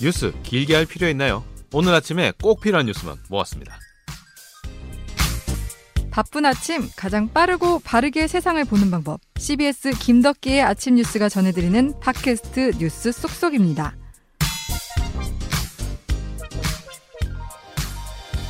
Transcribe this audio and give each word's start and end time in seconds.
뉴스 0.00 0.32
길게 0.42 0.74
할 0.74 0.86
필요 0.86 1.08
있나요? 1.08 1.44
오늘 1.72 1.92
아침에 1.94 2.32
꼭 2.40 2.60
필요한 2.60 2.86
뉴스만 2.86 3.16
모았습니다. 3.28 3.78
바쁜 6.10 6.46
아침 6.46 6.88
가장 6.96 7.28
빠르고 7.32 7.80
바르게 7.80 8.26
세상을 8.26 8.64
보는 8.64 8.90
방법. 8.90 9.20
CBS 9.36 9.92
김덕기의 9.98 10.62
아침 10.62 10.96
뉴스가 10.96 11.28
전해드리는 11.28 12.00
팟캐스트 12.00 12.72
뉴스 12.78 13.12
쏙쏙입니다. 13.12 13.96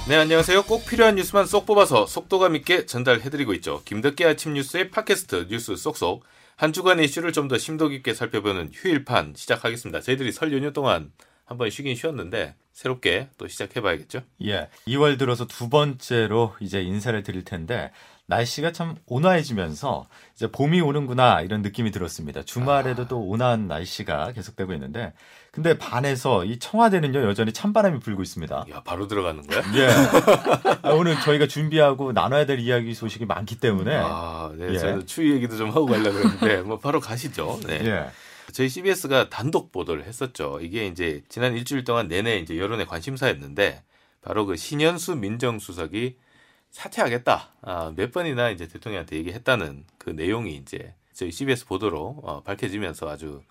네, 0.08 0.16
안녕하세요. 0.16 0.62
꼭 0.62 0.86
필요한 0.86 1.16
뉴스만 1.16 1.44
쏙 1.44 1.66
뽑아서 1.66 2.06
속도감 2.06 2.56
있게 2.56 2.86
전달해드리고 2.86 3.52
있죠. 3.54 3.82
김덕기 3.84 4.24
아침 4.24 4.54
뉴스의 4.54 4.90
팟캐스트 4.90 5.48
뉴스 5.50 5.76
쏙쏙. 5.76 6.24
한 6.56 6.72
주간의 6.72 7.04
이슈를 7.04 7.32
좀 7.32 7.48
더 7.48 7.56
심도 7.58 7.88
깊게 7.88 8.14
살펴보는 8.14 8.70
휴일판 8.72 9.34
시작하겠습니다. 9.36 10.00
저희들이 10.00 10.32
설 10.32 10.52
연휴 10.52 10.72
동안 10.72 11.12
한번 11.48 11.70
쉬긴 11.70 11.94
쉬었는데 11.94 12.54
새롭게 12.72 13.28
또 13.38 13.48
시작해봐야겠죠. 13.48 14.20
예, 14.44 14.68
2월 14.86 15.18
들어서 15.18 15.46
두 15.46 15.68
번째로 15.70 16.54
이제 16.60 16.82
인사를 16.82 17.20
드릴 17.22 17.42
텐데 17.44 17.90
날씨가 18.26 18.72
참 18.72 18.96
온화해지면서 19.06 20.06
이제 20.36 20.50
봄이 20.52 20.82
오는구나 20.82 21.40
이런 21.40 21.62
느낌이 21.62 21.90
들었습니다. 21.90 22.42
주말에도 22.42 23.02
아. 23.04 23.08
또 23.08 23.20
온화한 23.20 23.66
날씨가 23.66 24.32
계속되고 24.32 24.74
있는데 24.74 25.14
근데 25.50 25.78
반에서 25.78 26.44
이 26.44 26.58
청와대는요 26.58 27.22
여전히 27.22 27.52
찬바람이 27.52 28.00
불고 28.00 28.22
있습니다. 28.22 28.66
야 28.70 28.82
바로 28.84 29.08
들어가는 29.08 29.46
거야? 29.46 29.62
예. 29.74 29.88
아, 30.82 30.90
오늘 30.92 31.18
저희가 31.18 31.46
준비하고 31.46 32.12
나눠야 32.12 32.44
될 32.44 32.58
이야기 32.58 32.92
소식이 32.92 33.24
많기 33.24 33.58
때문에 33.58 33.96
아, 33.96 34.52
네, 34.54 34.74
예. 34.74 34.78
저는 34.78 35.06
추위 35.06 35.32
얘기도 35.32 35.56
좀 35.56 35.70
하고 35.70 35.86
가려고 35.86 36.18
했는데 36.18 36.60
뭐 36.60 36.78
바로 36.78 37.00
가시죠. 37.00 37.58
네. 37.66 37.80
예. 37.86 38.10
저희 38.52 38.68
CBS가 38.68 39.28
단독 39.28 39.72
보도를 39.72 40.04
했었죠. 40.04 40.58
이게 40.62 40.86
이제 40.86 41.22
지난 41.28 41.54
일주일 41.54 41.84
동안 41.84 42.08
내내 42.08 42.38
이제 42.38 42.58
여론의 42.58 42.86
관심사였는데 42.86 43.82
바로 44.22 44.46
그 44.46 44.56
신현수 44.56 45.16
민정수석이 45.16 46.16
사퇴하겠다. 46.70 47.54
아, 47.62 47.92
몇 47.96 48.12
번이나 48.12 48.50
이제 48.50 48.66
대통령한테 48.68 49.16
얘기했다는 49.16 49.84
그 49.98 50.10
내용이 50.10 50.56
이제 50.56 50.94
저희 51.12 51.30
CBS 51.30 51.66
보도로 51.66 52.20
어, 52.22 52.42
밝혀지면서 52.42 53.08
아주 53.08 53.42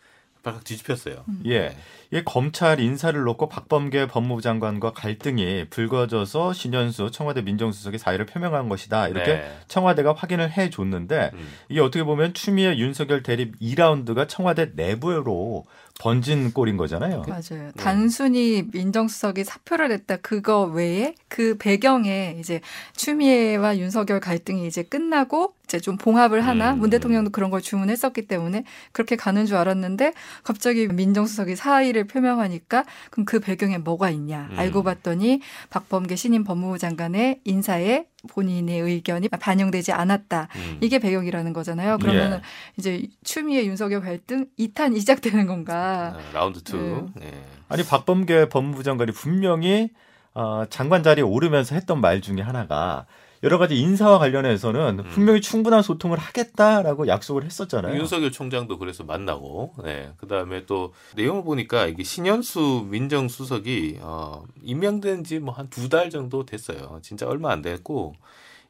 발칵 0.48 0.64
뒤집혔어요. 0.64 1.23
음. 1.28 1.44
예. 1.45 1.76
이 2.12 2.22
검찰 2.23 2.80
인사를 2.80 3.22
놓고 3.22 3.50
박범계 3.50 4.08
법무부 4.08 4.42
장관과 4.42 4.94
갈등이 4.94 5.66
불거져서 5.70 6.53
신현수 6.53 7.12
청와대 7.12 7.42
민정수석이 7.42 7.98
사의를 7.98 8.26
표명한 8.26 8.70
것이다. 8.70 9.09
이렇게 9.09 9.34
네. 9.34 9.58
청와대가 9.68 10.14
확인을 10.14 10.52
해 10.52 10.70
줬는데 10.70 11.31
음. 11.34 11.48
이게 11.68 11.81
어떻게 11.81 12.03
보면 12.06 12.34
추미애 12.34 12.78
윤석열 12.78 13.23
대립 13.23 13.59
2라운드가 13.59 14.30
청와대 14.30 14.72
내부로 14.73 15.66
번진 16.00 16.53
꼴인 16.53 16.78
거잖아요. 16.78 17.23
맞아요. 17.28 17.42
네. 17.50 17.72
단순히 17.76 18.64
민정수석이 18.72 19.44
사표를 19.44 19.90
냈다 19.90 20.17
그거 20.17 20.64
외에 20.64 21.16
그 21.28 21.58
배경에 21.58 22.38
이제 22.40 22.62
추미애와 22.95 23.78
윤석열 23.78 24.20
갈등이 24.20 24.68
이제 24.68 24.84
끝나고 24.84 25.53
이제 25.64 25.80
좀 25.80 25.98
봉합을 25.98 26.45
하나 26.45 26.73
음. 26.73 26.80
문 26.80 26.90
대통령도 26.90 27.31
그런 27.31 27.50
걸 27.50 27.62
주문했었기 27.62 28.28
때문에 28.28 28.64
그렇게 28.92 29.16
가는 29.16 29.45
줄 29.45 29.58
알았는데 29.58 30.14
갑자기 30.44 30.88
민정수석이 30.88 31.56
사의를 31.56 32.06
표명하니까 32.06 32.86
그럼 33.09 33.25
그 33.25 33.40
배경에 33.40 33.78
뭐가 33.78 34.09
있냐 34.12 34.48
음. 34.52 34.59
알고 34.59 34.84
봤더니 34.84 35.42
박범계 35.70 36.16
신임 36.16 36.44
법무부 36.44 36.78
장관의 36.78 37.42
인사에 37.44 38.06
본인의 38.28 38.80
의견이 38.81 39.28
반영되지 39.30 39.92
않았다. 39.92 40.47
음. 40.56 40.78
이게 40.81 41.00
배경이라는 41.00 41.53
거잖아요. 41.53 41.97
그러면 42.00 42.34
예. 42.34 42.42
이제 42.78 43.08
추미애 43.23 43.66
윤석열 43.66 44.02
갈등 44.02 44.47
2탄 44.59 44.97
시작되는 45.00 45.47
건가? 45.47 46.16
아, 46.16 46.34
라운드 46.34 46.59
2. 46.59 46.78
네. 46.78 47.06
네. 47.16 47.44
아니 47.69 47.84
박범계 47.84 48.50
법무부 48.50 48.84
장관이 48.84 49.12
분명히 49.12 49.90
어, 50.34 50.66
장관 50.69 51.01
자리에 51.01 51.24
오르면서 51.24 51.75
했던 51.75 52.00
말 52.00 52.22
중에 52.22 52.41
하나가 52.41 53.06
여러 53.44 53.58
가지 53.58 53.75
인사와 53.78 54.18
관련해서는 54.20 55.00
음. 55.00 55.09
분명히 55.09 55.42
충분한 55.42 55.84
소통을 55.84 56.18
하겠다라고 56.18 57.08
약속을 57.08 57.44
했었잖아요. 57.46 57.96
윤석열 57.98 58.31
총장도 58.31 58.80
그래서 58.80 59.03
만나고, 59.03 59.74
네. 59.84 60.12
그 60.18 60.28
다음에 60.28 60.66
또 60.66 60.94
내용을 61.16 61.44
보니까 61.44 61.86
이게 61.86 62.03
신현수 62.03 62.88
민정수석이 62.90 64.00
어, 64.02 64.44
임명된 64.64 65.24
지 65.24 65.40
뭐 65.40 65.53
한 65.53 65.70
두 65.70 65.88
달 65.90 66.09
정도 66.09 66.46
됐어요. 66.46 67.00
진짜 67.03 67.28
얼마 67.28 67.52
안 67.52 67.62
됐고 67.62 68.16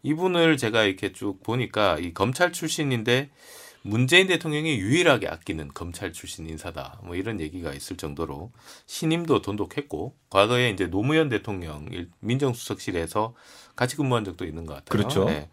이분을 0.03 0.57
제가 0.57 0.83
이렇게 0.83 1.11
쭉 1.13 1.41
보니까 1.43 1.97
이 1.99 2.13
검찰 2.13 2.51
출신인데 2.51 3.29
문재인 3.87 4.27
대통령이 4.27 4.77
유일하게 4.77 5.27
아끼는 5.27 5.69
검찰 5.73 6.11
출신 6.11 6.47
인사다. 6.47 6.99
뭐 7.03 7.15
이런 7.15 7.39
얘기가 7.39 7.73
있을 7.73 7.95
정도로 7.95 8.51
신임도 8.85 9.41
돈독했고 9.41 10.13
과거에 10.29 10.69
이제 10.69 10.87
노무현 10.87 11.29
대통령 11.29 11.87
민정수석실에서 12.19 13.33
같이 13.75 13.95
근무한 13.95 14.25
적도 14.25 14.45
있는 14.45 14.65
것 14.65 14.73
같아요. 14.73 14.89
그렇죠. 14.89 15.25
네. 15.25 15.49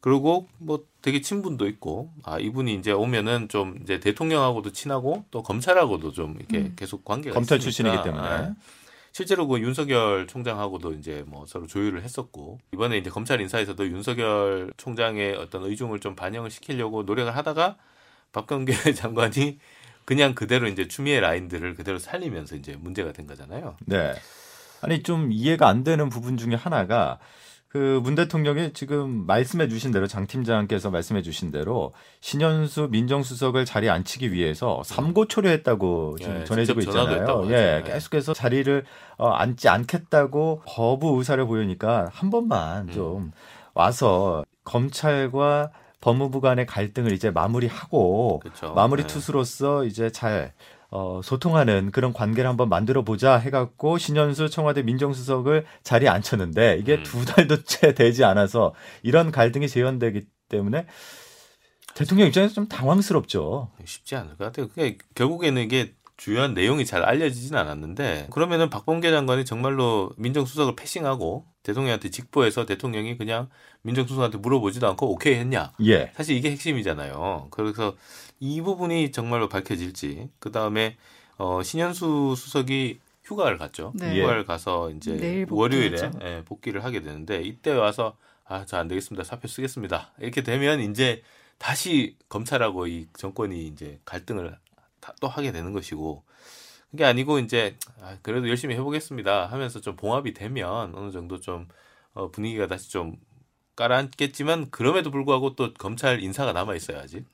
그리고 0.00 0.46
뭐 0.58 0.84
되게 1.02 1.20
친분도 1.20 1.66
있고 1.66 2.12
아 2.22 2.38
이분이 2.38 2.74
이제 2.74 2.92
오면은 2.92 3.48
좀 3.48 3.78
이제 3.82 3.98
대통령하고도 3.98 4.72
친하고 4.72 5.24
또 5.30 5.42
검찰하고도 5.42 6.12
좀 6.12 6.36
이렇게 6.38 6.58
음. 6.58 6.72
계속 6.76 7.04
관계가 7.04 7.34
검찰 7.34 7.58
있으니까. 7.58 7.62
출신이기 7.64 8.04
때문에 8.04 8.42
네. 8.42 8.54
실제로 9.18 9.48
그 9.48 9.58
윤석열 9.58 10.28
총장하고도 10.28 10.92
이제 10.92 11.24
뭐 11.26 11.44
서로 11.44 11.66
조율을 11.66 12.04
했었고 12.04 12.60
이번에 12.72 12.98
이제 12.98 13.10
검찰 13.10 13.40
인사에서도 13.40 13.84
윤석열 13.88 14.72
총장의 14.76 15.34
어떤 15.34 15.64
의중을 15.64 15.98
좀 15.98 16.14
반영을 16.14 16.50
시키려고 16.50 17.02
노력을 17.02 17.36
하다가 17.36 17.78
박경계 18.30 18.72
장관이 18.94 19.58
그냥 20.04 20.36
그대로 20.36 20.68
이제 20.68 20.86
추미애 20.86 21.18
라인들을 21.18 21.74
그대로 21.74 21.98
살리면서 21.98 22.54
이제 22.54 22.76
문제가 22.78 23.10
된 23.10 23.26
거잖아요. 23.26 23.76
네. 23.86 24.14
아니 24.82 25.02
좀 25.02 25.32
이해가 25.32 25.66
안 25.66 25.82
되는 25.82 26.08
부분 26.10 26.36
중에 26.36 26.54
하나가 26.54 27.18
그 27.68 28.00
문 28.02 28.14
대통령이 28.14 28.72
지금 28.72 29.26
말씀해 29.26 29.68
주신 29.68 29.90
대로 29.92 30.06
장 30.06 30.26
팀장께서 30.26 30.90
말씀해 30.90 31.20
주신 31.22 31.50
대로 31.50 31.92
신현수 32.20 32.88
민정수석을 32.90 33.66
자리에 33.66 33.90
앉히기 33.90 34.32
위해서 34.32 34.82
삼고 34.84 35.28
초려했다고 35.28 36.16
지금 36.18 36.40
예, 36.40 36.44
전해지고 36.44 36.80
있잖아요. 36.80 37.46
예, 37.50 37.82
계속해서 37.84 38.32
자리를 38.32 38.84
어, 39.18 39.28
앉지 39.28 39.68
않겠다고 39.68 40.62
거부 40.66 41.18
의사를 41.18 41.44
보이니까 41.44 42.08
한 42.12 42.30
번만 42.30 42.88
음. 42.88 42.92
좀 42.92 43.32
와서 43.74 44.44
검찰과 44.64 45.70
법무부 46.00 46.40
간의 46.40 46.64
갈등을 46.64 47.12
이제 47.12 47.30
마무리하고 47.30 48.40
그쵸. 48.40 48.72
마무리 48.74 49.02
네. 49.02 49.08
투수로서 49.08 49.84
이제 49.84 50.10
잘 50.10 50.52
어, 50.90 51.20
소통하는 51.22 51.90
그런 51.90 52.12
관계를 52.12 52.48
한번 52.48 52.68
만들어 52.68 53.02
보자 53.02 53.36
해갖고 53.36 53.98
신현수 53.98 54.48
청와대 54.48 54.82
민정수석을 54.82 55.66
자리에 55.82 56.08
앉혔는데 56.08 56.78
이게 56.80 56.96
음. 56.96 57.02
두 57.02 57.24
달도 57.24 57.62
채 57.64 57.92
되지 57.94 58.24
않아서 58.24 58.74
이런 59.02 59.30
갈등이 59.30 59.68
재현되기 59.68 60.22
때문에 60.48 60.86
대통령 61.94 62.28
입장에서 62.28 62.54
좀 62.54 62.68
당황스럽죠. 62.68 63.70
쉽지 63.84 64.16
않을 64.16 64.36
것 64.36 64.44
같아요. 64.44 64.68
그게 64.68 64.96
결국에는 65.14 65.60
이게 65.62 65.94
주요한 66.16 66.52
내용이 66.52 66.84
잘 66.84 67.04
알려지진 67.04 67.56
않았는데 67.56 68.28
그러면은 68.30 68.70
박범계 68.70 69.10
장관이 69.10 69.44
정말로 69.44 70.10
민정수석을 70.16 70.74
패싱하고 70.74 71.46
대통령한테 71.62 72.10
직보해서 72.10 72.66
대통령이 72.66 73.16
그냥 73.18 73.48
민정수석한테 73.82 74.38
물어보지도 74.38 74.88
않고 74.88 75.12
오케이 75.12 75.36
했냐? 75.36 75.72
예. 75.84 76.12
사실 76.16 76.36
이게 76.36 76.50
핵심이잖아요. 76.50 77.48
그래서 77.50 77.94
이 78.40 78.60
부분이 78.62 79.12
정말로 79.12 79.48
밝혀질지 79.48 80.30
그 80.38 80.52
다음에 80.52 80.96
어, 81.36 81.62
신현수 81.62 82.34
수석이 82.36 83.00
휴가를 83.24 83.58
갔죠. 83.58 83.92
네. 83.94 84.20
휴가를 84.20 84.44
가서 84.46 84.90
이제 84.90 85.12
월요일에 85.50 86.10
예, 86.22 86.42
복귀를 86.44 86.84
하게 86.84 87.02
되는데 87.02 87.42
이때 87.42 87.70
와서 87.72 88.16
아, 88.46 88.64
저 88.64 88.78
안 88.78 88.88
되겠습니다. 88.88 89.24
사표 89.24 89.46
쓰겠습니다. 89.48 90.12
이렇게 90.20 90.42
되면 90.42 90.80
이제 90.80 91.22
다시 91.58 92.16
검찰하고 92.28 92.86
이 92.86 93.06
정권이 93.16 93.66
이제 93.66 93.98
갈등을 94.04 94.56
또 95.20 95.28
하게 95.28 95.52
되는 95.52 95.72
것이고 95.72 96.22
그게 96.90 97.04
아니고 97.04 97.38
이제 97.40 97.76
아, 98.00 98.16
그래도 98.22 98.48
열심히 98.48 98.74
해보겠습니다 98.76 99.46
하면서 99.46 99.80
좀 99.80 99.96
봉합이 99.96 100.32
되면 100.32 100.94
어느 100.94 101.10
정도 101.10 101.38
좀 101.40 101.68
어, 102.14 102.30
분위기가 102.30 102.66
다시 102.66 102.90
좀 102.90 103.16
깔아앉겠지만 103.76 104.70
그럼에도 104.70 105.10
불구하고 105.10 105.54
또 105.54 105.72
검찰 105.74 106.22
인사가 106.22 106.52
남아 106.52 106.74
있어야지. 106.74 107.24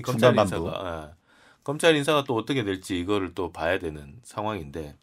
검찰 0.00 0.36
인사가 0.36 1.10
예. 1.10 1.22
검찰 1.64 1.94
인사가 1.96 2.24
또 2.24 2.34
어떻게 2.36 2.64
될지 2.64 2.98
이거를 2.98 3.34
또 3.34 3.52
봐야 3.52 3.78
되는 3.78 4.18
상황인데 4.22 4.96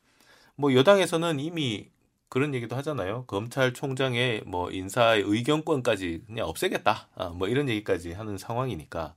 뭐 0.56 0.74
여당에서는 0.74 1.40
이미 1.40 1.90
그런 2.30 2.54
얘기도 2.54 2.76
하잖아요. 2.78 3.26
검찰총장의 3.26 4.44
뭐 4.46 4.72
인사의 4.72 5.24
의견권까지 5.26 6.24
그냥 6.28 6.48
없애겠다. 6.48 7.08
아, 7.16 7.30
뭐 7.30 7.48
이런 7.48 7.68
얘기까지 7.70 8.14
하는 8.14 8.38
상황이니까 8.38 9.16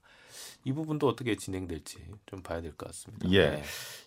이 0.65 0.73
부분도 0.73 1.09
어떻게 1.09 1.37
진행될지 1.37 1.99
좀 2.27 2.43
봐야 2.43 2.61
될 2.61 2.73
것 2.77 2.87
같습니다. 2.89 3.29
예. 3.33 3.51
네. 3.51 3.63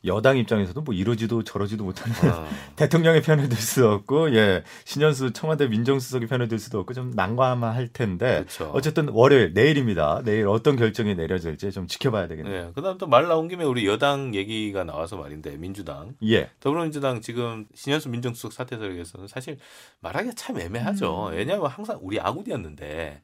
여당 0.06 0.38
입장에서도 0.38 0.80
뭐 0.82 0.94
이러지도 0.94 1.44
저러지도 1.44 1.84
못하는 1.84 2.16
어. 2.34 2.48
대통령의 2.78 3.22
편을 3.22 3.50
들수 3.50 3.88
없고 3.88 4.34
예 4.36 4.64
신현수 4.86 5.34
청와대 5.34 5.68
민정수석의 5.68 6.28
편을 6.28 6.48
들 6.48 6.60
수도 6.60 6.80
없고 6.80 6.94
좀 6.94 7.12
난감할 7.12 7.90
텐데 7.94 8.40
그렇죠. 8.46 8.72
어쨌든 8.74 9.10
월요일 9.10 9.54
내일입니다. 9.54 10.22
내일 10.24 10.48
어떤 10.48 10.76
결정이 10.76 11.16
내려질지 11.16 11.72
좀 11.72 11.88
지켜봐야 11.88 12.28
되겠네요. 12.28 12.66
네. 12.68 12.72
그다음 12.74 12.98
또 12.98 13.08
말 13.08 13.28
나온 13.28 13.48
김에 13.48 13.64
우리 13.66 13.86
여당 13.88 14.34
얘기가 14.36 14.84
나와서 14.84 15.18
말인데 15.18 15.58
민주당 15.58 16.16
예 16.24 16.50
더불어민주당 16.60 17.22
지금 17.22 17.66
신현수 17.74 18.10
민정수석 18.10 18.54
사태 18.54 18.78
설에서는 18.78 19.28
사실 19.28 19.58
말하기가 20.02 20.34
참 20.36 20.60
애매하죠. 20.60 21.28
음. 21.30 21.34
왜냐하면 21.34 21.68
항상 21.68 22.00
우리 22.02 22.20
아군이었는데 22.20 23.22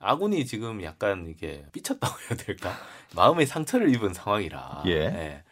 아군이 0.00 0.44
지금 0.44 0.82
약간 0.82 1.26
이게 1.28 1.64
삐쳤다고 1.72 2.14
해야 2.28 2.36
될까? 2.36 2.73
마음의 3.16 3.46
상처를 3.46 3.94
입은 3.94 4.14
상황이라. 4.14 4.82
예. 4.86 5.08
네. 5.10 5.44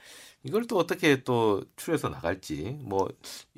이걸 0.45 0.67
또 0.67 0.77
어떻게 0.77 1.23
또 1.23 1.63
추려서 1.77 2.09
나갈지 2.09 2.77
뭐 2.81 3.09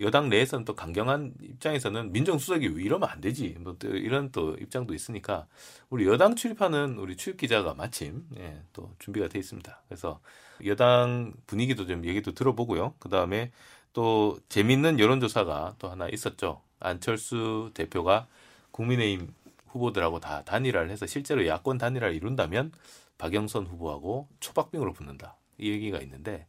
여당 0.01 0.29
내에서는 0.29 0.67
또 0.67 0.75
강경한 0.75 1.33
입장에서는 1.41 2.13
민정수석이 2.13 2.67
이러면 2.67 3.09
안 3.09 3.21
되지 3.23 3.57
뭐 3.59 3.77
또 3.79 3.89
이런 3.89 4.31
또 4.33 4.55
입장도 4.61 4.95
있으니까 4.95 5.47
우리 5.89 6.07
여당 6.07 6.37
출입하는 6.37 6.99
우리 6.99 7.17
출입 7.17 7.39
기자가 7.39 7.75
마침 7.75 8.27
예, 8.39 8.61
또 8.75 8.91
준비가 8.99 9.29
돼 9.29 9.39
있습니다. 9.39 9.83
그래서 9.89 10.21
여당 10.67 11.33
분위기도 11.47 11.87
좀 11.87 12.05
얘기도 12.05 12.33
들어보고요. 12.33 12.95
그 12.99 13.09
다음에 13.09 13.51
또 13.95 14.39
재밌는 14.51 14.99
여론조사가 15.01 15.77
또 15.79 15.91
하나 15.91 16.09
있었죠. 16.09 16.61
안철수 16.81 17.71
대표가 17.75 18.27
국민의힘 18.73 19.33
후보들하고 19.69 20.21
다 20.21 20.43
단일화를 20.45 20.91
해서 20.91 21.07
실제로 21.07 21.47
야권 21.47 21.79
단일화를 21.79 22.15
이룬다면 22.15 22.73
박영선 23.19 23.67
후보하고 23.67 24.29
초박빙으로 24.41 24.93
붙는다. 24.93 25.37
이 25.59 25.71
얘기가 25.71 25.99
있는데 26.01 26.47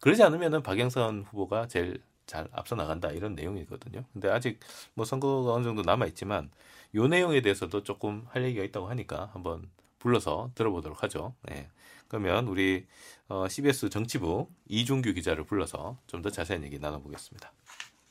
그러지 0.00 0.22
않으면은 0.22 0.62
박영선 0.62 1.24
후보가 1.30 1.68
제일 1.68 2.02
잘 2.26 2.48
앞서 2.52 2.74
나간다 2.74 3.10
이런 3.10 3.34
내용이거든요. 3.34 4.04
근데 4.12 4.30
아직 4.30 4.60
뭐 4.94 5.04
선거가 5.04 5.52
어느 5.52 5.64
정도 5.64 5.82
남아 5.82 6.06
있지만 6.06 6.50
요 6.94 7.06
내용에 7.06 7.40
대해서도 7.42 7.82
조금 7.82 8.24
할 8.30 8.44
얘기가 8.44 8.64
있다고 8.64 8.88
하니까 8.88 9.30
한번 9.32 9.68
불러서 9.98 10.50
들어보도록 10.54 11.02
하죠. 11.02 11.34
네. 11.42 11.68
그러면 12.08 12.46
우리 12.48 12.86
어, 13.28 13.48
CBS 13.48 13.88
정치부 13.90 14.48
이준규 14.68 15.14
기자를 15.14 15.44
불러서 15.44 15.98
좀 16.06 16.22
더 16.22 16.30
자세한 16.30 16.62
얘기 16.64 16.78
나눠보겠습니다. 16.78 17.52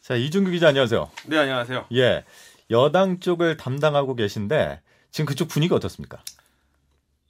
자, 0.01 0.16
이준규 0.16 0.51
기자 0.51 0.68
안녕하세요. 0.69 1.10
네, 1.28 1.38
안녕하세요. 1.38 1.86
예. 1.94 2.25
여당 2.72 3.19
쪽을 3.19 3.57
담당하고 3.57 4.16
계신데 4.16 4.81
지금 5.12 5.25
그쪽 5.28 5.48
분위기 5.48 5.74
어떻습니까? 5.74 6.22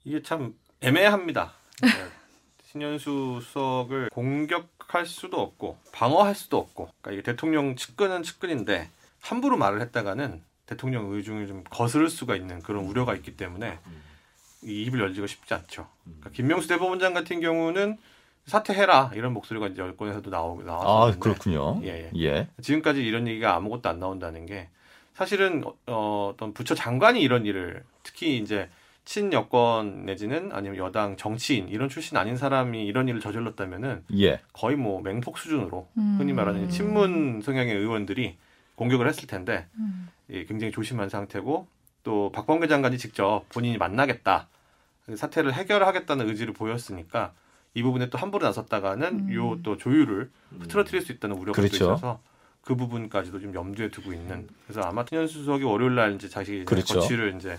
이게 0.05 0.21
참 0.21 0.53
애매합니다. 0.81 1.53
네. 1.81 1.89
신현수 2.71 3.39
수석을 3.43 4.09
공격할 4.09 5.05
수도 5.05 5.39
없고 5.39 5.77
방어할 5.91 6.33
수도 6.33 6.57
없고 6.57 6.89
그러니까 7.01 7.11
이게 7.11 7.21
대통령 7.21 7.75
측근은 7.75 8.23
측근인데 8.23 8.89
함부로 9.21 9.57
말을 9.57 9.79
했다가는 9.81 10.41
대통령 10.65 11.11
의중을 11.11 11.47
좀 11.47 11.63
거스를 11.69 12.09
수가 12.09 12.35
있는 12.35 12.61
그런 12.61 12.85
우려가 12.85 13.13
있기 13.15 13.37
때문에 13.37 13.79
이 14.63 14.83
입을 14.83 14.99
열기가 15.01 15.27
쉽지 15.27 15.53
않죠. 15.53 15.87
그러니까 16.03 16.31
김명수 16.31 16.67
대법원장 16.67 17.13
같은 17.13 17.41
경우는 17.41 17.97
사퇴해라 18.45 19.11
이런 19.13 19.33
목소리가 19.33 19.67
이제 19.67 19.81
여권에서도 19.81 20.29
나오 20.29 20.61
나왔었는데 20.63 21.17
아 21.17 21.19
그렇군요. 21.19 21.79
예, 21.83 22.09
예. 22.15 22.21
예. 22.21 22.47
지금까지 22.61 23.03
이런 23.03 23.27
얘기가 23.27 23.55
아무것도 23.55 23.87
안 23.87 23.99
나온다는 23.99 24.45
게 24.45 24.69
사실은 25.13 25.63
어, 25.85 26.31
어떤 26.33 26.53
부처 26.53 26.73
장관이 26.75 27.21
이런 27.21 27.45
일을 27.45 27.83
특히 28.01 28.37
이제 28.37 28.69
친여권 29.05 30.05
내지는 30.05 30.51
아니면 30.53 30.77
여당 30.77 31.17
정치인 31.17 31.67
이런 31.67 31.89
출신 31.89 32.17
아닌 32.17 32.37
사람이 32.37 32.85
이런 32.85 33.07
일을 33.07 33.19
저질렀다면은 33.19 34.03
예. 34.17 34.41
거의 34.53 34.77
뭐 34.77 35.01
맹폭 35.01 35.37
수준으로 35.37 35.89
음. 35.97 36.15
흔히 36.17 36.33
말하는 36.33 36.69
친문 36.69 37.41
성향의 37.43 37.75
의원들이 37.75 38.37
공격을 38.75 39.07
했을 39.07 39.27
텐데 39.27 39.67
음. 39.77 40.09
예, 40.29 40.45
굉장히 40.45 40.71
조심한 40.71 41.09
상태고 41.09 41.67
또 42.03 42.31
박범계 42.31 42.67
장관이 42.67 42.97
직접 42.97 43.43
본인이 43.49 43.77
만나겠다 43.77 44.47
사태를 45.15 45.53
해결하겠다는 45.53 46.29
의지를 46.29 46.53
보였으니까 46.53 47.33
이 47.73 47.83
부분에 47.83 48.09
또 48.09 48.17
함부로 48.17 48.45
나섰다가는 48.45 49.07
음. 49.07 49.33
요또 49.33 49.77
조율을 49.77 50.31
흐트러뜨릴 50.59 51.01
수 51.01 51.11
있다는 51.11 51.35
우려가 51.35 51.55
그렇죠. 51.55 51.75
있어서 51.75 52.21
그 52.61 52.75
부분까지도 52.75 53.39
좀 53.41 53.53
염두에 53.53 53.89
두고 53.89 54.13
있는 54.13 54.47
그래서 54.65 54.81
아마 54.81 55.03
트년 55.03 55.27
수석이 55.27 55.65
월요일 55.65 55.95
날 55.95 56.15
이제 56.15 56.29
자기 56.29 56.63
그렇죠. 56.63 56.99
거취를 56.99 57.35
이제 57.35 57.57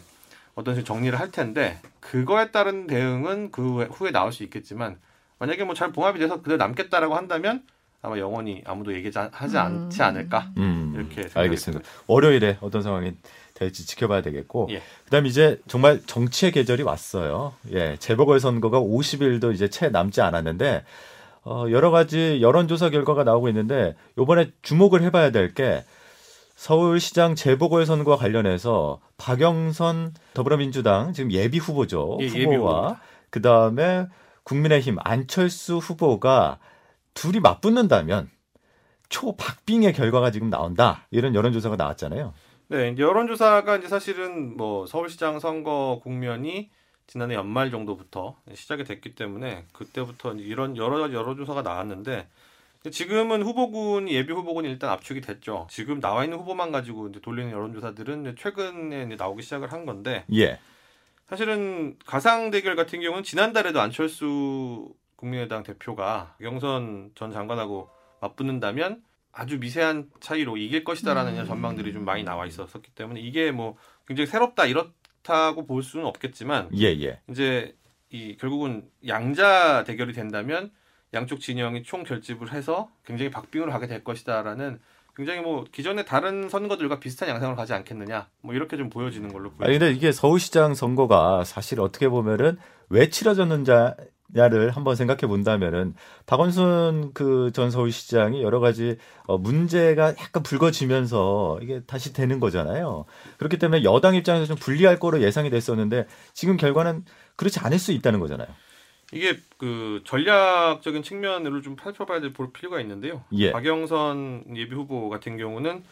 어떤 0.55 0.75
식으로 0.75 0.85
정리를 0.85 1.19
할 1.19 1.31
텐데 1.31 1.81
그거에 2.01 2.51
따른 2.51 2.87
대응은 2.87 3.51
그 3.51 3.85
후에 3.85 4.11
나올 4.11 4.33
수 4.33 4.43
있겠지만 4.45 4.99
만약에 5.39 5.65
뭐 5.65 5.75
잘 5.75 5.93
봉합이 5.93 6.19
돼서 6.19 6.37
그대로 6.39 6.57
남겠다라고 6.59 7.15
한다면 7.17 7.63
아마 8.03 8.19
영원히 8.19 8.63
아무도 8.67 8.93
얘기하지 8.95 9.19
음. 9.19 9.57
않지 9.57 10.03
않을까 10.03 10.51
음. 10.59 10.93
이렇게 10.95 11.29
알겠습니다. 11.39 11.83
월요일에 12.07 12.59
어떤 12.61 12.83
상황이 12.83 13.15
될지 13.55 13.87
지켜봐야 13.87 14.21
되겠고 14.23 14.69
예. 14.71 14.83
그다음 15.05 15.27
이제 15.27 15.61
정말 15.67 16.01
정치의 16.05 16.53
계절이 16.53 16.83
왔어요. 16.83 17.55
예, 17.73 17.97
재보궐 17.99 18.41
선거가 18.41 18.81
50일도 18.81 19.55
이제 19.55 19.69
채 19.69 19.89
남지 19.89 20.21
않았는데 20.21 20.85
어, 21.45 21.67
여러 21.71 21.91
가지 21.91 22.41
여론조사 22.43 22.91
결과가 22.91 23.25
나오고 23.25 23.49
있는데 23.49 23.95
요번에 24.19 24.51
주목을 24.63 25.03
해봐야 25.03 25.31
될 25.31 25.55
게 25.55 25.85
서울시장 26.55 27.35
재보궐선거와 27.35 28.17
관련해서 28.17 29.01
박영선 29.17 30.15
더불어민주당 30.35 31.13
지금 31.13 31.33
예비 31.33 31.59
후보죠. 31.59 32.19
예, 32.21 32.29
후보와 32.29 33.01
그 33.31 33.43
다음에 33.43 34.07
국민의힘 34.45 34.97
안철수 35.03 35.79
후보가 35.79 36.59
둘이 37.15 37.41
맞붙는다면 37.41 38.31
초박빙의 39.09 39.93
결과가 39.93 40.31
지금 40.31 40.51
나온다. 40.51 41.07
이런 41.11 41.35
여론조사가 41.35 41.77
나왔잖아요. 41.77 42.33
네, 42.69 42.95
여론조사가 42.97 43.77
이제 43.77 43.89
사실은 43.89 44.57
뭐 44.57 44.87
서울시장 44.87 45.39
선거 45.39 46.01
국면이 46.03 46.71
지난해 47.07 47.35
연말 47.35 47.71
정도부터 47.71 48.37
시작이 48.53 48.85
됐기 48.85 49.15
때문에 49.15 49.67
그때부터 49.73 50.35
이런 50.35 50.77
여러 50.77 50.99
가지 50.99 51.15
여론조사가 51.15 51.63
나왔는데 51.63 52.29
지금은 52.91 53.43
후보군 53.43 54.09
예비 54.09 54.33
후보군이 54.33 54.69
일단 54.69 54.91
압축이 54.91 55.21
됐죠. 55.21 55.67
지금 55.71 56.01
나와 56.01 56.25
있는 56.25 56.39
후보만 56.39 56.71
가지고 56.73 57.09
이제 57.09 57.21
돌리는 57.21 57.51
여론조사들은 57.51 58.37
최근에 58.39 59.05
이제 59.05 59.17
나오기 59.17 59.43
시작을 59.43 59.73
한 59.73 59.87
건데 59.87 60.25
예. 60.35 60.59
사실은 61.29 61.97
가상 62.05 62.51
대결 62.51 62.77
같은 62.77 63.01
경우는 63.01 63.23
지난달에도 63.23 63.81
안철수 63.81 64.93
국민의당 65.17 65.63
대표가 65.63 66.37
경선 66.41 67.13
전 67.15 67.33
장관하고 67.33 67.89
맞붙는다면 68.21 69.03
아주 69.33 69.59
미세한 69.59 70.11
차이로 70.21 70.59
이길 70.59 70.85
것이다라는 70.85 71.39
음. 71.39 71.47
전망들이 71.47 71.93
좀 71.93 72.05
많이 72.05 72.23
나와 72.23 72.47
있었기 72.47 72.91
때문에 72.95 73.21
이게 73.21 73.51
뭐 73.51 73.77
굉장히 74.07 74.27
새롭다 74.27 74.67
이렇 74.67 74.89
그렇다고 75.25 75.67
볼 75.67 75.83
수는 75.83 76.07
없겠지만 76.07 76.69
예, 76.79 76.87
예. 77.03 77.21
이제 77.29 77.75
이 78.11 78.37
결국은 78.37 78.89
양자 79.07 79.85
대결이 79.85 80.13
된다면 80.13 80.71
양쪽 81.15 81.41
진영이 81.41 81.83
총 81.85 82.03
결집을 82.05 82.53
해서 82.53 82.91
굉장히 83.07 83.31
박빙으로 83.31 83.71
가게 83.71 83.87
될 83.87 84.05
것이다라는 84.05 84.81
굉장히 85.17 85.41
뭐 85.41 85.65
기존의 85.71 86.07
다른 86.07 86.49
선거들과 86.49 86.99
비슷한 86.99 87.29
양상으로 87.29 87.57
가지 87.57 87.73
않겠느냐 87.73 88.27
뭐 88.41 88.53
이렇게 88.55 88.77
좀 88.77 88.91
보여지는 88.91 89.33
걸로 89.33 89.51
보여요. 89.51 89.69
아니 89.71 89.79
근데 89.79 89.93
이게 89.93 90.11
서울시장 90.11 90.75
선거가 90.75 91.45
사실 91.45 91.81
어떻게 91.81 92.09
보면은 92.09 92.59
왜 92.89 93.09
치러졌는지 93.11 93.71
냐를 94.29 94.71
한번 94.71 94.97
생각해 94.97 95.21
본다면은 95.29 95.95
박원순 96.27 97.13
그 97.15 97.53
전 97.55 97.71
서울시장이 97.71 98.43
여러 98.43 98.59
가지 98.59 98.97
어 99.27 99.39
문제가 99.39 100.09
약간 100.09 100.43
불거지면서 100.43 101.61
이게 101.63 101.83
다시 101.87 102.13
되는 102.13 102.41
거잖아요. 102.41 103.05
그렇기 103.39 103.59
때문에 103.59 103.85
여당 103.85 104.17
입장에서 104.17 104.47
좀 104.47 104.57
불리할 104.57 104.99
거로 104.99 105.23
예상이 105.23 105.51
됐었는데 105.51 106.07
지금 106.33 106.57
결과는 106.57 107.05
그렇지 107.37 107.61
않을 107.61 107.79
수 107.79 107.93
있다는 107.93 108.19
거잖아요. 108.19 108.49
이게 109.15 109.37
그 109.59 110.03
전략적인 110.05 111.03
측면으로 111.03 111.63
좀 111.63 111.77
살펴봐야 111.81 112.21
될 112.21 112.33
볼 112.33 112.53
필요가 112.53 112.81
있는데요. 112.81 113.25
예. 113.33 113.53
박영선 113.53 114.57
예비 114.57 114.75
후보 114.75 115.09
같은 115.09 115.37
경우는 115.37 115.85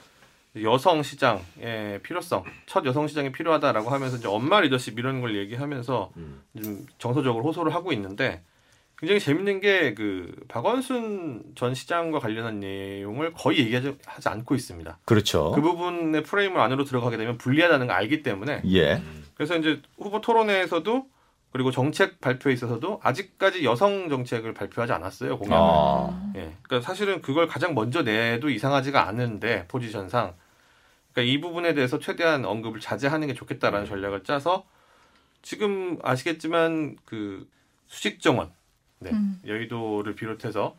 여성 0.62 1.02
시장의 1.02 2.00
필요성, 2.02 2.44
첫 2.66 2.84
여성 2.84 3.06
시장이 3.06 3.32
필요하다라고 3.32 3.88
하면서 3.90 4.16
이제 4.16 4.28
엄마 4.28 4.60
리더십 4.60 4.98
이런 4.98 5.20
걸 5.20 5.36
얘기하면서 5.36 6.12
음. 6.16 6.42
좀 6.62 6.86
정서적으로 6.98 7.44
호소를 7.44 7.74
하고 7.74 7.92
있는데 7.92 8.42
굉장히 8.98 9.18
재밌는 9.20 9.60
게 9.60 9.94
그 9.94 10.34
박원순 10.48 11.52
전 11.54 11.74
시장과 11.74 12.18
관련한 12.18 12.60
내용을 12.60 13.32
거의 13.32 13.60
얘기하지 13.60 13.96
하지 14.04 14.28
않고 14.28 14.54
있습니다. 14.54 14.98
그렇죠. 15.04 15.52
그 15.52 15.60
부분의 15.62 16.22
프레임을 16.22 16.60
안으로 16.60 16.84
들어가게 16.84 17.16
되면 17.16 17.38
불리하다는 17.38 17.86
걸 17.86 17.96
알기 17.96 18.22
때문에 18.22 18.62
예. 18.72 19.02
그래서 19.34 19.56
이제 19.56 19.80
후보 19.96 20.20
토론회에서도 20.20 21.06
그리고 21.52 21.70
정책 21.70 22.20
발표에 22.20 22.52
있어서도 22.54 23.00
아직까지 23.02 23.64
여성 23.64 24.08
정책을 24.08 24.54
발표하지 24.54 24.92
않았어요 24.94 25.38
공약을. 25.38 25.56
아. 25.56 26.32
예, 26.36 26.56
그러니까 26.62 26.80
사실은 26.80 27.20
그걸 27.20 27.46
가장 27.46 27.74
먼저 27.74 28.02
내도 28.02 28.48
이상하지가 28.48 29.06
않은데 29.06 29.66
포지션상 29.68 30.34
그러니까 31.12 31.32
이 31.32 31.40
부분에 31.40 31.74
대해서 31.74 31.98
최대한 31.98 32.46
언급을 32.46 32.80
자제하는 32.80 33.28
게 33.28 33.34
좋겠다라는 33.34 33.86
전략을 33.86 34.24
짜서 34.24 34.64
지금 35.42 35.98
아시겠지만 36.02 36.96
그 37.04 37.46
수직 37.86 38.20
정원, 38.20 38.50
네, 38.98 39.10
음. 39.10 39.38
여의도를 39.46 40.14
비롯해서 40.14 40.76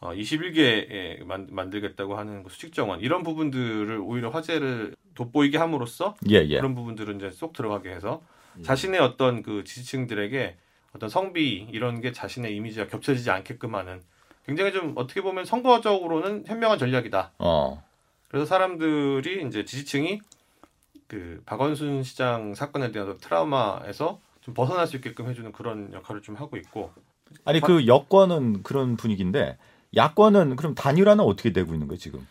어, 0.00 0.12
21개 0.12 1.22
만, 1.24 1.46
만들겠다고 1.50 2.18
하는 2.18 2.42
그 2.42 2.50
수직 2.50 2.72
정원 2.74 3.00
이런 3.00 3.22
부분들을 3.22 3.98
오히려 4.02 4.30
화제를 4.30 4.96
돋보이게 5.14 5.56
함으로써 5.58 6.16
예, 6.28 6.36
예. 6.36 6.56
그런 6.56 6.74
부분들은 6.74 7.16
이제 7.16 7.30
쏙 7.30 7.52
들어가게 7.52 7.90
해서 7.90 8.22
음. 8.22 8.35
자신의 8.62 9.00
어떤 9.00 9.42
그 9.42 9.64
지지층들에게 9.64 10.56
어떤 10.92 11.08
성비 11.08 11.66
이런 11.70 12.00
게 12.00 12.12
자신의 12.12 12.54
이미지와 12.56 12.86
겹쳐지지 12.86 13.30
않게끔 13.30 13.74
하는 13.74 14.02
굉장히 14.46 14.72
좀 14.72 14.92
어떻게 14.96 15.20
보면 15.20 15.44
선거적으로는 15.44 16.44
현명한 16.46 16.78
전략이다. 16.78 17.32
어. 17.38 17.82
그래서 18.28 18.46
사람들이 18.46 19.46
이제 19.46 19.64
지지층이 19.64 20.20
그 21.08 21.42
박원순 21.46 22.02
시장 22.02 22.54
사건에 22.54 22.92
대한 22.92 23.16
트라우마에서 23.18 24.20
좀 24.40 24.54
벗어날 24.54 24.86
수 24.86 24.96
있게끔 24.96 25.28
해주는 25.28 25.52
그런 25.52 25.92
역할을 25.92 26.22
좀 26.22 26.36
하고 26.36 26.56
있고. 26.56 26.92
아니 27.44 27.60
그 27.60 27.86
여권은 27.86 28.62
그런 28.62 28.96
분위기인데 28.96 29.58
야권은 29.94 30.56
그럼 30.56 30.74
단일화는 30.74 31.24
어떻게 31.24 31.52
되고 31.52 31.72
있는 31.72 31.88
거예요 31.88 31.98
지금? 31.98 32.26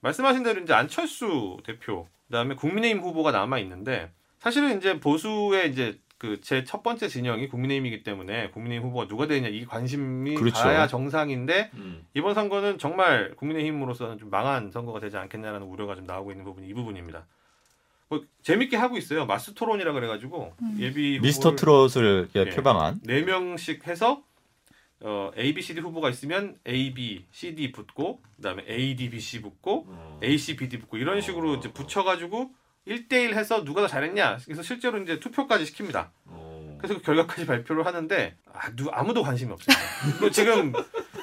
말씀하신 0.00 0.42
대로 0.42 0.60
이제 0.60 0.74
안철수 0.74 1.56
대표 1.64 2.06
그다음에 2.26 2.54
국민의힘 2.54 3.02
후보가 3.02 3.30
남아 3.30 3.58
있는데 3.60 4.10
사실은 4.44 4.76
이제 4.78 5.00
보수의 5.00 5.70
이제 5.70 5.98
그 6.18 6.40
제 6.40 6.64
첫 6.64 6.82
번째 6.82 7.08
진영이 7.08 7.48
국민의힘이기 7.48 8.02
때문에 8.02 8.50
국민의힘 8.50 8.88
후보가 8.88 9.08
누가 9.08 9.26
되느냐 9.26 9.48
이 9.48 9.64
관심이 9.66 10.34
그렇죠. 10.34 10.62
가야 10.62 10.86
정상인데 10.86 11.70
음. 11.74 12.06
이번 12.14 12.34
선거는 12.34 12.78
정말 12.78 13.34
국민의힘으로서는 13.36 14.18
좀 14.18 14.30
망한 14.30 14.70
선거가 14.70 15.00
되지 15.00 15.16
않겠냐라는 15.16 15.66
우려가 15.66 15.94
좀 15.96 16.06
나오고 16.06 16.30
있는 16.30 16.44
부분이 16.44 16.68
이 16.68 16.72
부분입니다. 16.74 17.26
뭐 18.08 18.22
재밌게 18.42 18.76
하고 18.76 18.96
있어요. 18.96 19.26
마스 19.26 19.54
토론이라 19.54 19.92
그래가지고 19.92 20.54
음. 20.62 20.76
예비 20.78 21.18
미스터 21.20 21.56
트롯을 21.56 22.28
예, 22.36 22.44
표방한 22.50 23.00
네 23.02 23.22
명씩 23.22 23.86
해서 23.86 24.22
어, 25.00 25.30
A, 25.36 25.52
B, 25.52 25.60
C, 25.60 25.74
D 25.74 25.80
후보가 25.80 26.08
있으면 26.10 26.56
A, 26.66 26.94
B, 26.94 27.26
C, 27.32 27.54
D 27.54 27.72
붙고 27.72 28.22
그다음에 28.36 28.64
A, 28.68 28.96
D, 28.96 29.10
B, 29.10 29.20
C 29.20 29.42
붙고 29.42 29.84
어. 29.88 30.20
A, 30.22 30.38
C, 30.38 30.56
B, 30.56 30.68
D 30.68 30.78
붙고 30.78 30.96
이런 30.96 31.20
식으로 31.20 31.52
어. 31.52 31.54
이제 31.56 31.70
붙여가지고 31.72 32.50
1대1 32.86 33.32
해서 33.34 33.64
누가 33.64 33.80
더 33.80 33.86
잘했냐 33.86 34.38
그래서 34.44 34.62
실제로 34.62 34.98
이제 34.98 35.18
투표까지 35.18 35.64
시킵니다. 35.64 36.08
어. 36.26 36.76
그래서 36.78 36.94
그 36.98 37.02
결과까지 37.02 37.46
발표를 37.46 37.86
하는데 37.86 38.34
아, 38.52 38.70
누, 38.76 38.88
아무도 38.92 39.22
관심이 39.22 39.52
없습니다. 39.52 40.30
지금 40.30 40.72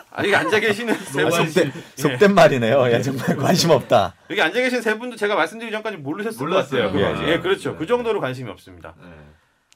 아직 0.10 0.34
앉아 0.34 0.60
계시는 0.60 0.94
세 1.06 1.24
분. 1.24 1.32
속된, 1.32 1.72
속된 1.96 2.34
말이네요. 2.36 2.92
예, 2.92 3.02
정말 3.02 3.38
관심 3.38 3.70
없다. 3.70 4.16
여기 4.30 4.42
앉아 4.42 4.60
계신 4.60 4.82
세 4.82 4.98
분도 4.98 5.16
제가 5.16 5.36
말씀드리기 5.36 5.72
전까지 5.72 5.98
모르셨을 5.98 6.40
몰랐어요. 6.40 6.92
것 6.92 7.00
같아요. 7.00 7.28
예, 7.28 7.34
예, 7.34 7.40
그렇죠. 7.40 7.72
네. 7.74 7.78
그 7.78 7.86
정도로 7.86 8.20
관심이 8.20 8.50
없습니다. 8.50 8.96
네. 9.00 9.08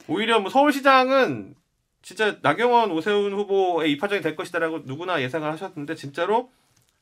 오히려 0.08 0.40
뭐 0.40 0.50
서울시장은 0.50 1.54
진짜 2.02 2.36
나경원 2.42 2.90
오세훈 2.92 3.32
후보의 3.32 3.90
입하정이 3.92 4.20
될 4.20 4.36
것이다라고 4.36 4.82
누구나 4.84 5.20
예상을 5.22 5.50
하셨는데 5.50 5.94
진짜로 5.94 6.50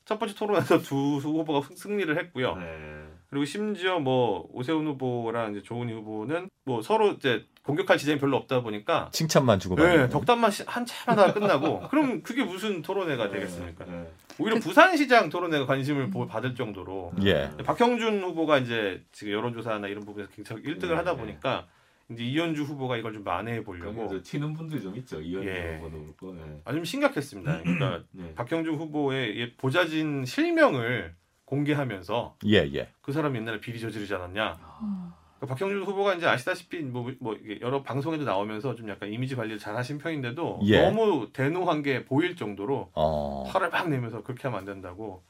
첫 0.05 0.19
번째 0.19 0.35
토론에서 0.35 0.79
두 0.81 1.17
후보가 1.19 1.69
승리를 1.75 2.17
했고요. 2.19 2.57
네. 2.57 3.04
그리고 3.35 3.47
심지어 3.47 3.99
뭐 3.99 4.49
오세훈 4.53 4.87
후보랑 4.87 5.51
이제 5.51 5.63
조은희 5.65 5.93
후보는 5.93 6.49
뭐 6.65 6.83
서로 6.83 7.11
이제 7.11 7.45
공격할 7.65 7.99
지점이 7.99 8.21
별로 8.21 8.37
없다 8.37 8.61
보니까 8.61 9.09
칭찬만 9.11 9.59
주고 9.59 9.75
네, 9.75 10.09
덕담만 10.09 10.53
한참 10.67 11.11
하다가 11.11 11.35
끝나고 11.35 11.81
그럼 11.91 12.23
그게 12.23 12.45
무슨 12.45 12.81
토론회가 12.81 13.31
되겠습니까? 13.31 13.87
네, 13.87 13.91
네. 13.91 14.11
오히려 14.39 14.61
부산시장 14.61 15.31
토론회가 15.31 15.67
관심을 15.67 16.13
받을 16.29 16.55
정도로 16.55 17.11
예. 17.25 17.51
박형준 17.65 18.23
후보가 18.23 18.59
이제 18.59 19.03
지금 19.11 19.33
여론조사나 19.33 19.89
이런 19.89 20.05
부분에서 20.05 20.31
굉장히 20.31 20.63
1등을 20.63 20.95
하다 20.95 21.17
보니까 21.17 21.67
이제 22.13 22.23
이현주 22.23 22.63
후보가 22.63 22.99
이걸 22.99 23.15
좀 23.15 23.25
만회해 23.25 23.65
보려고 23.65 24.23
튀는 24.23 24.53
분들이 24.53 24.81
좀 24.81 24.95
있죠. 24.95 25.21
이현주 25.21 25.49
예. 25.49 25.79
후보도 25.79 26.05
그렇고. 26.05 26.37
예. 26.39 26.61
아주 26.65 26.77
좀 26.77 26.85
심각했습니다. 26.85 27.63
그러니까 27.63 28.05
예. 28.21 28.35
박형준 28.37 28.77
후보의 28.77 29.55
보좌진 29.57 30.25
실명을 30.25 31.17
공개하면서 31.45 32.37
예, 32.47 32.71
예. 32.75 32.89
그 33.03 33.13
사람이 33.13 33.39
옛날에 33.39 33.61
비리 33.61 33.79
저지르지 33.81 34.15
않았냐. 34.15 34.59
아. 34.61 35.15
그러니까 35.39 35.55
박형준 35.55 35.83
후보가 35.83 36.15
이제 36.15 36.27
아시다시피 36.27 36.81
뭐, 36.81 37.11
뭐 37.21 37.37
여러 37.61 37.83
방송에도 37.83 38.25
나오면서 38.25 38.75
좀 38.75 38.89
약간 38.89 39.13
이미지 39.13 39.37
관리를 39.37 39.59
잘 39.59 39.77
하신 39.77 39.99
편인데도 39.99 40.61
예. 40.65 40.83
너무 40.83 41.31
대노한 41.33 41.83
게 41.83 42.05
보일 42.05 42.37
정도로 42.37 42.91
어. 42.95 43.45
화를 43.49 43.71
막 43.71 43.89
내면서 43.89 44.23
그렇게 44.23 44.43
하면 44.45 44.61
안 44.61 44.65
된다고 44.65 45.23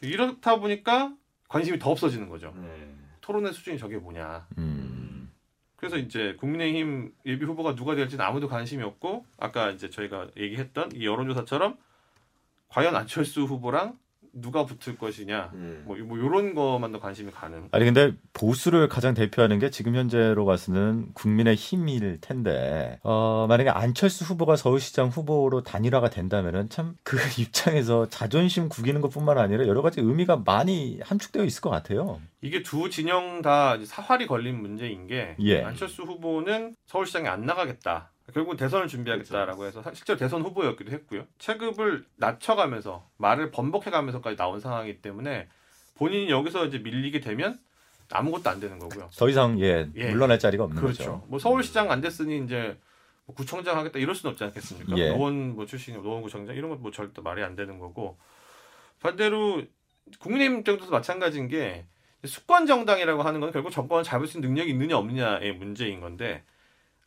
이렇다 0.00 0.58
보니까 0.58 1.14
관심이 1.48 1.78
더 1.78 1.90
없어지는 1.90 2.28
거죠. 2.28 2.52
네. 2.56 2.94
토론의 3.20 3.52
수준이 3.52 3.78
저게 3.78 3.98
뭐냐. 3.98 4.46
음. 4.58 5.30
그래서 5.76 5.96
이제 5.96 6.36
국민의힘 6.38 7.12
예비 7.26 7.44
후보가 7.44 7.74
누가 7.74 7.94
될지는 7.94 8.24
아무도 8.24 8.48
관심이 8.48 8.82
없고 8.82 9.26
아까 9.38 9.70
이제 9.70 9.90
저희가 9.90 10.28
얘기했던 10.36 10.92
이 10.94 11.04
여론조사처럼 11.04 11.76
과연 12.68 12.96
안철수 12.96 13.42
후보랑 13.42 13.98
누가 14.32 14.64
붙을 14.64 14.96
것이냐 14.98 15.50
음. 15.54 15.82
뭐, 15.86 15.96
뭐 15.98 16.18
이런 16.18 16.54
것만 16.54 16.92
더 16.92 17.00
관심이 17.00 17.30
가는. 17.30 17.68
아니 17.70 17.84
근데 17.84 18.12
보수를 18.32 18.88
가장 18.88 19.14
대표하는 19.14 19.58
게 19.58 19.70
지금 19.70 19.94
현재로 19.94 20.44
봐서는 20.46 21.12
국민의 21.14 21.54
힘일 21.54 22.20
텐데 22.20 22.98
어 23.02 23.46
만약에 23.48 23.70
안철수 23.70 24.24
후보가 24.24 24.56
서울시장 24.56 25.08
후보로 25.08 25.62
단일화가 25.62 26.10
된다면은 26.10 26.68
참 26.68 26.96
그 27.04 27.18
입장에서 27.40 28.08
자존심 28.08 28.68
구기는 28.68 29.00
것뿐만 29.00 29.38
아니라 29.38 29.66
여러 29.66 29.82
가지 29.82 30.00
의미가 30.00 30.42
많이 30.46 30.98
함축되어 31.02 31.44
있을 31.44 31.60
것 31.60 31.70
같아요. 31.70 32.20
이게 32.40 32.62
두 32.62 32.88
진영 32.90 33.42
다 33.42 33.76
사활이 33.84 34.26
걸린 34.26 34.60
문제인 34.60 35.06
게 35.06 35.36
예. 35.40 35.62
안철수 35.62 36.02
후보는 36.02 36.74
서울시장에 36.86 37.28
안 37.28 37.44
나가겠다. 37.44 38.11
결국 38.32 38.56
대선을 38.56 38.88
준비하겠다라고 38.88 39.58
그렇죠. 39.60 39.80
해서 39.80 39.94
실제로 39.94 40.18
대선 40.18 40.42
후보였기도 40.42 40.90
했고요. 40.92 41.26
체급을 41.38 42.04
낮춰가면서 42.16 43.08
말을 43.16 43.50
번복해가면서까지 43.50 44.36
나온 44.36 44.60
상황이기 44.60 45.02
때문에 45.02 45.48
본인이 45.96 46.30
여기서 46.30 46.66
이제 46.66 46.78
밀리게 46.78 47.20
되면 47.20 47.58
아무것도 48.10 48.48
안 48.50 48.60
되는 48.60 48.78
거고요. 48.78 49.10
더 49.16 49.28
이상 49.28 49.58
예, 49.60 49.88
예. 49.96 50.10
물러날 50.10 50.38
자리가 50.38 50.64
없는 50.64 50.80
그렇죠. 50.80 50.98
거죠. 50.98 51.24
뭐 51.28 51.38
서울시장 51.38 51.90
안 51.90 52.00
됐으니 52.00 52.44
이제 52.44 52.78
뭐 53.24 53.34
구청장 53.34 53.76
하겠다 53.76 53.98
이럴 53.98 54.14
수는 54.14 54.32
없지 54.32 54.44
않겠습니까? 54.44 54.96
예. 54.98 55.10
노원 55.10 55.54
뭐 55.54 55.66
출신이 55.66 55.96
노원구청장 55.98 56.54
이런 56.56 56.70
건 56.70 56.78
뭐 56.80 56.90
절대 56.90 57.20
말이 57.22 57.42
안 57.42 57.56
되는 57.56 57.78
거고 57.78 58.18
반대로 59.00 59.62
국민의힘 60.18 60.60
입장도 60.60 60.90
마찬가지인 60.90 61.48
게 61.48 61.86
수권 62.24 62.66
정당이라고 62.66 63.22
하는 63.22 63.40
건 63.40 63.50
결국 63.52 63.70
정권을 63.70 64.04
잡을 64.04 64.26
수 64.26 64.38
있는 64.38 64.50
능력이 64.50 64.70
있느냐 64.70 64.96
없느냐의 64.96 65.54
문제인 65.54 66.00
건데 66.00 66.44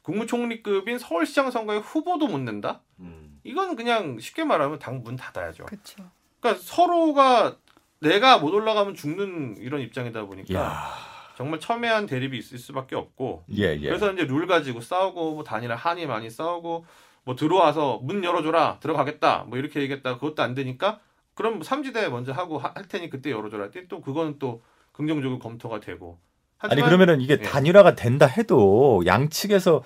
국무총리급인 0.06 1.00
서울시장 1.00 1.50
선거에 1.50 1.78
후보도 1.80 2.28
못 2.28 2.38
낸다? 2.38 2.82
음. 3.00 3.40
이건 3.44 3.76
그냥 3.76 4.20
쉽게 4.20 4.44
말하면 4.44 4.78
당 4.78 5.02
문 5.04 5.16
닫아야죠. 5.16 5.66
그쵸. 5.66 6.04
그러니까 6.40 6.62
서로가 6.64 7.58
내가 8.00 8.38
못 8.38 8.54
올라가면 8.54 8.94
죽는 8.94 9.58
이런 9.58 9.82
입장이다 9.82 10.26
보니까 10.26 10.54
야. 10.54 10.92
정말 11.36 11.60
첨예한 11.60 12.06
대립이 12.06 12.38
있을 12.38 12.60
수밖에 12.60 12.96
없고 12.96 13.46
예, 13.58 13.74
예. 13.74 13.80
그래서 13.90 14.14
이제 14.14 14.26
룰 14.26 14.46
가지고 14.46 14.80
싸우고 14.80 15.34
뭐 15.34 15.44
단일화 15.44 15.76
한이 15.76 16.06
많이 16.06 16.30
싸우고 16.30 16.86
뭐 17.24 17.36
들어와서 17.36 18.00
문 18.04 18.24
열어줘라 18.24 18.78
들어가겠다 18.80 19.46
뭐 19.48 19.58
이렇게 19.58 19.82
얘기했다 19.82 20.16
그것도 20.16 20.44
안 20.44 20.54
되니까 20.54 21.00
그럼 21.34 21.64
삼지대 21.64 22.10
먼저 22.10 22.32
하고 22.32 22.60
할 22.60 22.88
테니 22.88 23.10
그때 23.10 23.32
열어줘라 23.32 23.70
또 23.90 24.02
그거는 24.02 24.38
또 24.38 24.62
긍정적으로 24.92 25.40
검토가 25.40 25.80
되고 25.80 26.20
아니 26.60 26.82
그러면은 26.82 27.22
이게 27.22 27.38
예. 27.40 27.44
단일화가 27.44 27.96
된다 27.96 28.26
해도 28.26 29.04
양측에서 29.06 29.84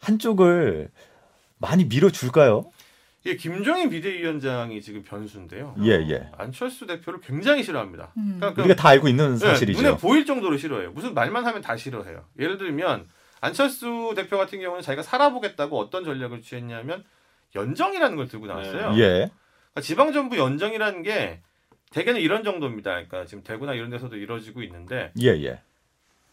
한쪽을 0.00 0.90
많이 1.58 1.84
밀어줄까요? 1.84 2.70
예, 3.24 3.36
김종인 3.36 3.88
비대위원장이 3.88 4.82
지금 4.82 5.04
변수인데요. 5.04 5.76
예, 5.84 5.90
예. 5.90 6.28
안철수 6.36 6.86
대표를 6.86 7.20
굉장히 7.20 7.62
싫어합니다. 7.62 8.12
음. 8.16 8.38
그러니까 8.40 8.62
우리가 8.62 8.74
다 8.74 8.88
알고 8.88 9.06
있는 9.08 9.34
예, 9.34 9.38
사실이죠. 9.38 9.80
네, 9.80 9.88
눈에 9.88 10.00
보일 10.00 10.26
정도로 10.26 10.56
싫어해요. 10.56 10.90
무슨 10.90 11.14
말만 11.14 11.46
하면 11.46 11.62
다 11.62 11.76
싫어해요. 11.76 12.24
예를 12.40 12.58
들면 12.58 13.06
안철수 13.40 14.12
대표 14.16 14.38
같은 14.38 14.60
경우는 14.60 14.82
자기가 14.82 15.02
살아보겠다고 15.02 15.78
어떤 15.78 16.04
전략을 16.04 16.42
취했냐면 16.42 17.04
연정이라는 17.54 18.16
걸 18.16 18.26
들고 18.26 18.46
나왔어요. 18.46 18.92
네. 18.92 18.98
예. 18.98 19.08
그러니까 19.08 19.80
지방정부 19.82 20.36
연정이라는 20.36 21.02
게 21.02 21.40
대개는 21.90 22.20
이런 22.20 22.42
정도입니다. 22.42 22.90
그러니까 22.90 23.24
지금 23.26 23.44
대구나 23.44 23.74
이런 23.74 23.90
데서도 23.90 24.16
이루어지고 24.16 24.62
있는데 24.62 25.12
예, 25.20 25.28
예. 25.28 25.60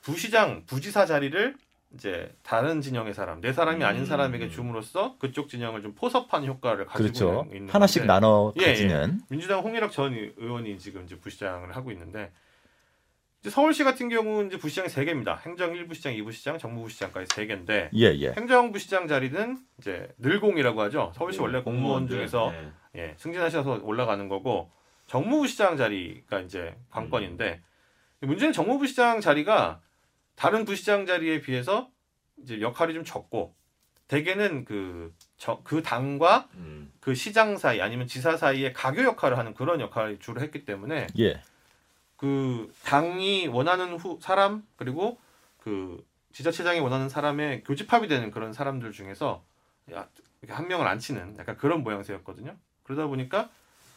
부시장, 0.02 0.64
부지사 0.66 1.06
자리를 1.06 1.56
이제 1.96 2.32
다른 2.44 2.82
진영의 2.82 3.14
사람, 3.16 3.42
내 3.42 3.52
사람이 3.52 3.84
아닌 3.84 4.02
음. 4.02 4.06
사람에게 4.06 4.50
줌으로써 4.50 5.16
그쪽 5.18 5.50
진영을 5.50 5.82
좀 5.82 5.96
포섭하는 5.96 6.48
효과를 6.48 6.86
가지고 6.86 7.04
그렇죠. 7.04 7.48
있는 7.52 7.74
하나씩 7.74 8.02
건데. 8.02 8.14
나눠 8.14 8.54
가지는 8.56 8.96
예, 8.96 9.14
예. 9.14 9.18
민주당 9.30 9.62
홍일학 9.62 9.92
전 9.92 10.14
의원이 10.14 10.78
지금 10.78 11.06
이제 11.06 11.18
부시장을 11.18 11.76
하고 11.76 11.92
있는데 11.92 12.32
이제 13.42 13.50
서울시 13.50 13.84
같은 13.84 14.10
경우는 14.10 14.48
이제 14.48 14.58
부시장이 14.58 14.90
세 14.90 15.04
개입니다. 15.04 15.42
행정 15.46 15.74
1부 15.74 15.96
시장, 15.96 16.14
2부 16.14 16.32
시장, 16.32 16.60
정무부시장까지 16.60 17.34
세 17.34 17.48
개인데 17.48 17.90
예, 17.96 18.06
예. 18.20 18.34
행정부 18.34 18.78
시장 18.78 19.08
자리는 19.08 19.58
이제 19.80 20.10
늘공이라고 20.20 20.82
하죠. 20.84 21.12
서울시 21.16 21.40
원래 21.40 21.62
공무원 21.64 22.08
중에서 22.08 22.52
네. 22.52 22.72
예, 23.02 23.16
승진하셔서 23.18 23.80
올라가는 23.84 24.28
거고 24.30 24.70
정무부 25.08 25.48
시장 25.48 25.76
자리가 25.76 26.42
이제 26.42 26.76
관건인데 26.92 27.62
음. 28.22 28.28
문제는 28.28 28.54
정무부 28.54 28.86
시장 28.86 29.22
자리가 29.22 29.82
다른 30.40 30.64
부시장 30.64 31.06
자리에 31.06 31.42
비해서 31.42 31.92
이제 32.38 32.62
역할이 32.62 32.94
좀 32.94 33.04
적고 33.04 33.54
대개는 34.08 34.64
그, 34.64 35.14
저, 35.36 35.60
그 35.66 35.84
당과 35.84 36.48
음. 36.56 36.94
그 37.02 37.14
시장 37.14 37.58
사이 37.58 37.82
아니면 37.82 38.08
지사 38.08 38.38
사이의 38.38 38.72
가교 38.72 39.04
역할을 39.04 39.38
하는 39.38 39.54
그런 39.54 39.82
역할을 39.82 40.20
주로 40.20 40.40
했기 40.40 40.64
때문에 40.64 41.08
예. 41.20 41.42
그 42.16 42.74
당이 42.86 43.48
원하는 43.48 43.98
후 43.98 44.18
사람 44.22 44.66
그리고 44.78 45.20
그 45.58 46.02
지자체장이 46.32 46.80
원하는 46.80 47.10
사람의 47.10 47.66
교집합이 47.66 48.08
되는 48.08 48.32
그런 48.32 48.54
사람들 48.54 48.94
중에서 48.94 49.44
한 50.48 50.68
명을 50.70 50.88
안 50.88 51.00
치는 51.00 51.36
약간 51.38 51.58
그런 51.58 51.84
모양새였거든요. 51.84 52.56
그러다 52.84 53.08
보니까 53.08 53.50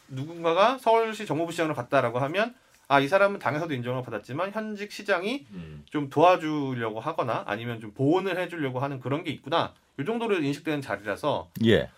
누군가가 0.09 0.77
서울시 0.77 1.25
정무부 1.25 1.53
시장으로 1.53 1.73
갔다라고 1.73 2.19
하면 2.19 2.53
아 2.87 2.99
이 2.99 3.07
사람은 3.07 3.39
당에서도 3.39 3.73
인정을 3.73 4.03
받았지만 4.03 4.51
현직 4.51 4.91
시장이 4.91 5.45
음. 5.51 5.83
좀 5.89 6.09
도와주려고 6.09 6.99
하거나 6.99 7.43
아니면 7.47 7.79
좀 7.79 7.93
보온을 7.93 8.37
해주려고 8.37 8.79
하는 8.79 8.99
그런 8.99 9.23
게 9.23 9.31
있구나 9.31 9.73
이 9.99 10.05
정도로 10.05 10.35
인식되는 10.39 10.81
자리라서 10.81 11.49
예. 11.65 11.89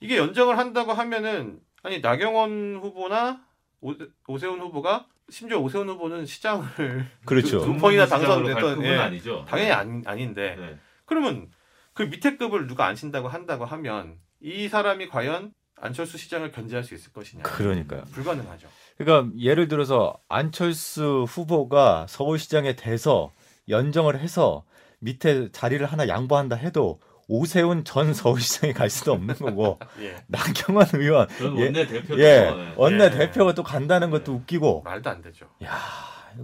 이게 0.00 0.16
연정을 0.18 0.58
한다고 0.58 0.92
하면은 0.92 1.60
아니 1.82 2.00
나경원 2.00 2.78
후보나 2.82 3.40
오, 3.80 3.94
오세훈 4.26 4.60
후보가 4.60 5.06
심지어 5.28 5.58
오세훈 5.58 5.88
후보는 5.88 6.26
시장을 6.26 6.66
그렇죠. 7.24 7.60
두 7.64 7.76
번이나 7.76 8.06
당선됐던 8.06 8.84
예, 8.84 8.96
아니죠. 8.96 9.44
당연히 9.48 9.68
네. 9.68 9.74
아니, 9.74 10.02
아닌데 10.06 10.56
네. 10.58 10.78
그러면 11.06 11.50
그 11.94 12.02
밑에 12.02 12.36
급을 12.36 12.66
누가 12.66 12.86
안 12.86 12.94
친다고 12.94 13.28
한다고 13.28 13.64
하면 13.64 14.18
이 14.40 14.68
사람이 14.68 15.08
과연 15.08 15.52
안철수 15.82 16.16
시장을 16.16 16.52
견제할 16.52 16.84
수 16.84 16.94
있을 16.94 17.12
것이냐? 17.12 17.42
그러니까요. 17.42 18.04
불가능하죠. 18.12 18.68
그러니까 18.96 19.36
예를 19.38 19.66
들어서 19.66 20.16
안철수 20.28 21.26
후보가 21.28 22.06
서울시장에 22.08 22.76
돼서 22.76 23.32
연정을 23.68 24.20
해서 24.20 24.64
밑에 25.00 25.50
자리를 25.50 25.84
하나 25.84 26.06
양보한다 26.06 26.54
해도 26.54 27.00
오세훈 27.26 27.82
전 27.84 28.14
서울시장이 28.14 28.72
갈 28.74 28.90
수도 28.90 29.12
없는 29.12 29.34
거고 29.34 29.80
예. 30.00 30.16
나경원 30.28 30.86
의원 30.94 31.28
원내 31.40 31.86
대표 31.86 32.16
예, 32.20 32.48
원내 32.76 33.04
예. 33.06 33.10
대표가 33.10 33.54
또 33.54 33.64
간다는 33.64 34.10
것도 34.10 34.32
웃기고 34.32 34.82
말도 34.82 35.10
안 35.10 35.20
되죠. 35.20 35.46
야 35.64 35.78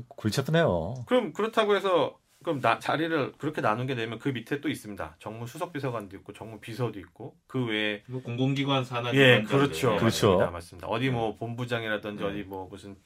골치 0.09 0.40
아프네요. 0.40 1.04
그럼 1.07 1.33
그렇다고 1.33 1.76
해서 1.76 2.16
그럼 2.45 2.61
나, 2.61 2.78
자리를 2.78 3.33
그렇게 3.37 3.61
나누게 3.61 3.95
되면 3.95 4.18
그 4.18 4.28
밑에 4.28 4.61
또 4.61 4.68
있습니다. 4.68 5.16
정무 5.18 5.47
수석 5.47 5.73
비서관도 5.73 6.16
있고 6.18 6.33
정무 6.33 6.61
비서도 6.61 6.99
있고 7.00 7.37
그 7.47 7.64
외에 7.66 8.02
공공기관 8.25 8.85
산하 8.85 9.12
예 9.14 9.42
그렇죠 9.42 9.92
네. 9.92 9.99
그렇죠 9.99 10.28
맞습니다. 10.28 10.50
맞습니다. 10.50 10.87
어디 10.88 11.11
뭐 11.11 11.35
본부장이라든지 11.37 12.23
네. 12.23 12.28
어디 12.28 12.42
뭐 12.45 12.68
무슨 12.68 12.97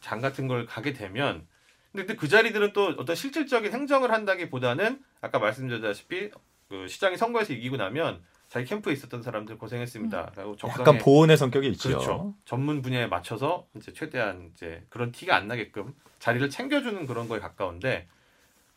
장 0.00 0.20
같은 0.20 0.46
걸 0.46 0.66
가게 0.66 0.92
되면 0.92 1.46
근데 1.92 2.14
그 2.14 2.28
자리들은 2.28 2.72
또 2.72 2.94
어떤 2.96 3.16
실질적인 3.16 3.72
행정을 3.72 4.12
한다기보다는 4.12 5.02
아까 5.20 5.40
말씀드렸다시피 5.40 6.30
그 6.68 6.86
시장이 6.86 7.16
선거에서 7.16 7.52
이기고 7.52 7.76
나면 7.76 8.22
자기 8.48 8.66
캠프에 8.66 8.92
있었던 8.92 9.22
사람들 9.22 9.58
고생했습니다. 9.58 10.32
음. 10.38 10.56
약간 10.68 10.98
보온의 10.98 11.36
성격이 11.36 11.68
있죠. 11.70 11.88
그렇죠. 11.88 12.34
전문 12.44 12.82
분야에 12.82 13.08
맞춰서 13.08 13.66
이제 13.76 13.92
최대한 13.92 14.50
이제 14.54 14.84
그런 14.88 15.10
티가 15.10 15.34
안 15.34 15.48
나게끔 15.48 15.92
자리를 16.20 16.48
챙겨주는 16.50 17.06
그런 17.06 17.28
거에 17.28 17.40
가까운데 17.40 18.08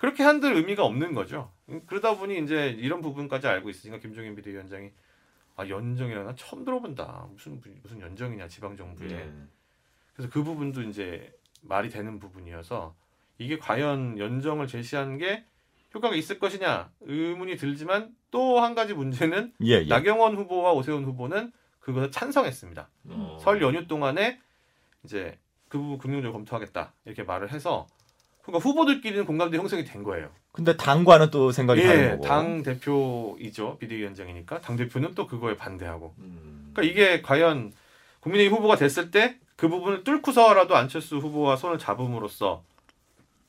그렇게 0.03 0.21
한들 0.21 0.53
의미가 0.57 0.83
없는 0.83 1.13
거죠. 1.13 1.49
그러다 1.85 2.17
보니 2.17 2.37
이제 2.43 2.75
이런 2.77 3.01
부분까지 3.01 3.47
알고 3.47 3.69
있으니까 3.69 3.99
김종인 3.99 4.35
비대위원장이 4.35 4.91
아 5.55 5.65
연정이라나 5.65 6.35
처음 6.35 6.65
들어본다. 6.65 7.29
무슨 7.31 7.61
무슨 7.81 8.01
연정이냐 8.01 8.49
지방 8.49 8.75
정부에. 8.75 9.07
네. 9.07 9.31
그래서 10.13 10.29
그 10.29 10.43
부분도 10.43 10.81
이제 10.81 11.31
말이 11.61 11.89
되는 11.89 12.19
부분이어서 12.19 12.93
이게 13.37 13.57
과연 13.57 14.19
연정을 14.19 14.67
제시하는 14.67 15.17
게 15.17 15.45
효과가 15.95 16.17
있을 16.17 16.37
것이냐 16.37 16.91
의문이 16.99 17.55
들지만 17.55 18.13
또 18.29 18.59
한 18.59 18.75
가지 18.75 18.93
문제는 18.93 19.53
예, 19.61 19.83
예. 19.83 19.87
나경원 19.87 20.35
후보와 20.35 20.73
오세훈 20.73 21.05
후보는 21.05 21.53
그것을 21.79 22.11
찬성했습니다. 22.11 22.89
어. 23.05 23.37
설 23.39 23.61
연휴 23.61 23.87
동안에 23.87 24.41
이제 25.05 25.39
그 25.69 25.77
부분 25.77 25.97
긍정적으로 25.97 26.33
검토하겠다 26.33 26.91
이렇게 27.05 27.23
말을 27.23 27.53
해서 27.53 27.87
그러니까 28.43 28.63
후보들끼리는 28.69 29.25
공감대 29.25 29.57
형성이 29.57 29.83
된 29.85 30.03
거예요. 30.03 30.29
근데 30.51 30.75
당과는 30.77 31.31
또 31.31 31.51
생각이 31.51 31.81
예, 31.81 31.85
다른 31.87 32.09
거고. 32.11 32.27
당 32.27 32.61
대표이죠 32.63 33.77
비대위원장이니까 33.79 34.61
당 34.61 34.75
대표는 34.75 35.15
또 35.15 35.25
그거에 35.27 35.55
반대하고. 35.57 36.13
음. 36.19 36.71
그러니까 36.73 36.91
이게 36.91 37.21
과연 37.21 37.73
국민의힘 38.19 38.55
후보가 38.57 38.75
됐을 38.75 39.09
때 39.11 39.39
그 39.55 39.69
부분을 39.69 40.03
뚫고서라도 40.03 40.75
안철수 40.75 41.17
후보와 41.17 41.55
손을 41.55 41.77
잡음으로써 41.77 42.63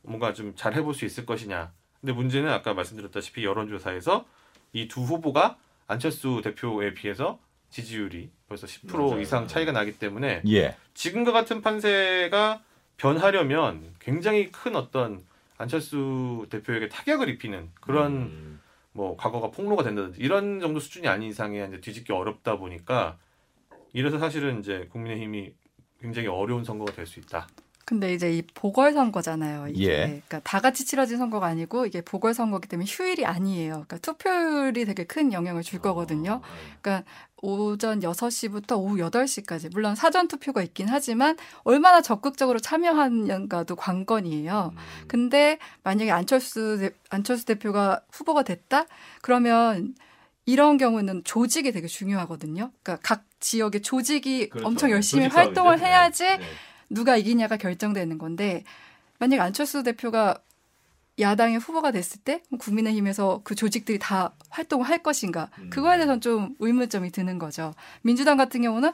뭔가 0.02 0.32
좀 0.34 0.52
잘 0.54 0.74
해볼 0.74 0.94
수 0.94 1.04
있을 1.06 1.24
것이냐 1.26 1.72
근데 2.00 2.12
문제는 2.12 2.50
아까 2.50 2.74
말씀드렸다시피 2.74 3.42
여론조사에서 3.44 4.24
이 4.74 4.86
두 4.86 5.00
후보가 5.02 5.56
안철수 5.86 6.40
대표에 6.44 6.92
비해서 6.94 7.38
지지율이 7.70 8.30
벌써 8.48 8.66
10% 8.66 8.96
맞아요. 8.96 9.20
이상 9.20 9.48
차이가 9.48 9.72
나기 9.72 9.98
때문에 9.98 10.42
예. 10.48 10.76
지금과 10.92 11.32
같은 11.32 11.62
판세가 11.62 12.60
변하려면 12.96 13.94
굉장히 13.98 14.50
큰 14.50 14.76
어떤 14.76 15.22
안철수 15.58 16.46
대표에게 16.50 16.88
타격을 16.88 17.28
입히는 17.28 17.70
그런 17.80 18.12
음. 18.12 18.60
뭐 18.92 19.16
과거가 19.16 19.50
폭로가 19.50 19.82
된다든지 19.82 20.20
이런 20.20 20.60
정도 20.60 20.80
수준이 20.80 21.08
아닌 21.08 21.28
이상에 21.30 21.64
이제 21.68 21.80
뒤집기 21.80 22.12
어렵다 22.12 22.56
보니까 22.58 23.18
이래서 23.92 24.18
사실은 24.18 24.60
이제 24.60 24.88
국민의힘이 24.90 25.52
굉장히 26.00 26.28
어려운 26.28 26.64
선거가 26.64 26.92
될 26.92 27.06
수 27.06 27.18
있다. 27.20 27.46
근데 27.86 28.14
이제 28.14 28.32
이 28.32 28.40
보궐선거잖아요. 28.54 29.68
이게 29.68 29.84
예. 29.90 29.96
그러니까 30.06 30.40
다 30.40 30.60
같이 30.60 30.86
치러진 30.86 31.18
선거가 31.18 31.46
아니고 31.48 31.84
이게 31.84 32.00
보궐선거기 32.00 32.66
때문에 32.66 32.86
휴일이 32.88 33.26
아니에요. 33.26 33.72
그러니까 33.72 33.98
투표율이 33.98 34.86
되게 34.86 35.04
큰 35.04 35.32
영향을 35.34 35.62
줄 35.62 35.80
거거든요. 35.80 36.40
아, 36.42 36.48
네. 36.48 36.76
그러니까 36.80 37.10
오전 37.44 38.00
6시부터 38.00 38.78
오후 38.78 38.96
8시까지 38.96 39.70
물론 39.70 39.94
사전 39.94 40.28
투표가 40.28 40.62
있긴 40.62 40.88
하지만 40.88 41.36
얼마나 41.62 42.00
적극적으로 42.00 42.58
참여하는가도 42.58 43.76
관건이에요. 43.76 44.72
음. 44.72 45.04
근데 45.06 45.58
만약에 45.82 46.10
안철수 46.10 46.90
안철수 47.10 47.44
대표가 47.44 48.00
후보가 48.10 48.44
됐다? 48.44 48.86
그러면 49.20 49.94
이런 50.46 50.78
경우는 50.78 51.24
조직이 51.24 51.70
되게 51.70 51.86
중요하거든요. 51.86 52.70
그러니까 52.82 53.06
각 53.06 53.24
지역의 53.40 53.82
조직이 53.82 54.48
그렇죠. 54.48 54.66
엄청 54.66 54.90
열심히 54.90 55.26
활동을 55.26 55.80
해야지 55.80 56.24
네. 56.24 56.40
누가 56.88 57.16
이기냐가 57.18 57.58
결정되는 57.58 58.16
건데 58.16 58.64
만약 59.18 59.42
안철수 59.42 59.82
대표가 59.82 60.38
야당의 61.18 61.58
후보가 61.58 61.92
됐을 61.92 62.20
때 62.20 62.42
국민의힘에서 62.58 63.40
그 63.44 63.54
조직들이 63.54 63.98
다 63.98 64.32
활동을 64.50 64.88
할 64.88 65.02
것인가 65.02 65.50
음. 65.58 65.70
그거에 65.70 65.96
대해서는 65.96 66.20
좀 66.20 66.56
의문점이 66.58 67.10
드는 67.10 67.38
거죠. 67.38 67.74
민주당 68.02 68.36
같은 68.36 68.62
경우는 68.62 68.92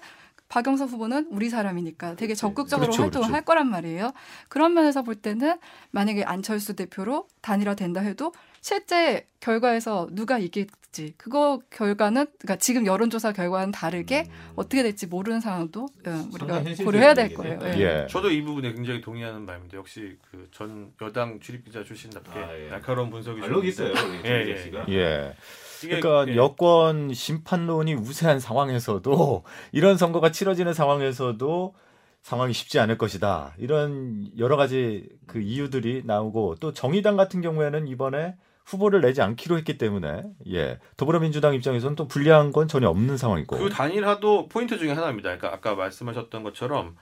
박영선 0.49 0.89
후보는 0.89 1.29
우리 1.31 1.49
사람이니까 1.49 2.17
되게 2.17 2.35
적극적으로 2.35 2.87
그렇죠, 2.89 3.03
활동을 3.03 3.27
그렇죠. 3.27 3.35
할 3.35 3.45
거란 3.45 3.71
말이에요. 3.71 4.13
그런 4.49 4.75
면에서 4.75 5.03
볼 5.03 5.15
때는 5.15 5.59
만약에 5.93 6.25
안철수 6.25 6.75
대표로 6.75 7.29
단일화 7.41 7.75
된다 7.77 8.01
해도 8.01 8.33
실제 8.61 9.27
결과에서 9.40 10.09
누가 10.12 10.38
이길지 10.38 11.14
그거 11.16 11.61
결과는 11.70 12.27
그러니까 12.38 12.57
지금 12.57 12.85
여론조사 12.85 13.33
결과는 13.33 13.73
다르게 13.73 14.27
음. 14.29 14.53
어떻게 14.57 14.83
될지 14.83 15.07
모르는 15.07 15.40
상황도 15.40 15.87
예, 16.07 16.11
우리가 16.11 16.62
고려해야 16.85 17.14
될 17.14 17.33
거예요. 17.35 17.59
예. 17.62 17.81
예. 17.81 18.07
저도 18.11 18.31
이 18.31 18.42
부분에 18.42 18.73
굉장히 18.73 19.01
동의하는 19.01 19.46
바입니다. 19.46 19.79
역시 19.79 20.16
그 20.31 20.40
전 20.53 20.92
여당 21.01 21.38
출입 21.40 21.64
기자 21.64 21.83
출신답게 21.85 22.38
아, 22.38 22.59
예. 22.59 22.68
날카로운 22.68 23.11
분석이 23.11 23.40
좀 23.40 23.64
있어요. 23.64 23.92
예, 24.25 24.31
예. 24.31 24.70
예. 24.88 25.35
그러니까 25.81 26.27
예. 26.29 26.37
여권 26.37 27.14
심판론이 27.14 27.94
우세한 27.94 28.40
상황에서도 28.40 29.44
이런 29.73 29.96
선거가 29.96 30.31
치러지는 30.33 30.75
상황에서도 30.75 31.75
상황이 32.23 32.53
쉽지 32.53 32.79
않을 32.81 32.99
것이다. 32.99 33.55
이런 33.57 34.29
여러 34.38 34.57
가지 34.59 35.09
그 35.27 35.40
이유들이 35.40 36.03
나오고 36.05 36.57
또 36.61 36.75
정의당 36.75 37.16
같은 37.16 37.40
경우에는 37.40 37.87
이번에 37.88 38.35
후보를 38.71 39.01
내지 39.01 39.21
않기로 39.21 39.59
했기 39.59 39.79
때문에 39.79 40.25
예 40.49 40.79
더불어민주당 40.97 41.55
입장에서는 41.55 41.97
또 41.97 42.07
불리한 42.07 42.53
건 42.53 42.69
전혀 42.69 42.89
없는 42.89 43.17
상황이고 43.17 43.59
그 43.59 43.69
단일화도 43.69 44.49
포인트 44.49 44.79
중에 44.79 44.93
하나입니다. 44.93 45.37
그러니까 45.37 45.53
아까 45.53 45.75
말씀하셨던 45.75 46.43
것처럼 46.43 46.97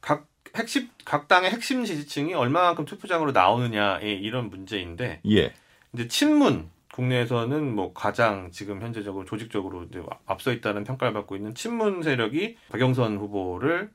각 0.00 0.26
핵심 0.56 0.88
각 1.04 1.28
당의 1.28 1.50
핵심 1.50 1.84
지지층이 1.84 2.34
얼마만큼 2.34 2.84
투표장으로 2.84 3.32
나오느냐의 3.32 4.20
이런 4.20 4.48
문제인데 4.48 5.20
예 5.30 5.52
이제 5.92 6.08
친문 6.08 6.70
국내에서는 6.94 7.74
뭐 7.74 7.92
가장 7.92 8.50
지금 8.50 8.82
현재적으로 8.82 9.24
조직적으로 9.24 9.86
앞서 10.26 10.52
있다는 10.52 10.84
평가를 10.84 11.12
받고 11.12 11.36
있는 11.36 11.54
친문 11.54 12.02
세력이 12.02 12.56
박영선 12.70 13.18
후보를 13.18 13.90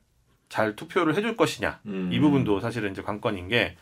잘 0.48 0.76
투표를 0.76 1.16
해줄 1.16 1.36
것이냐 1.36 1.80
음. 1.86 2.10
이 2.12 2.18
부분도 2.18 2.60
사실은 2.60 2.92
이제 2.92 3.02
관건인 3.02 3.48
게 3.48 3.76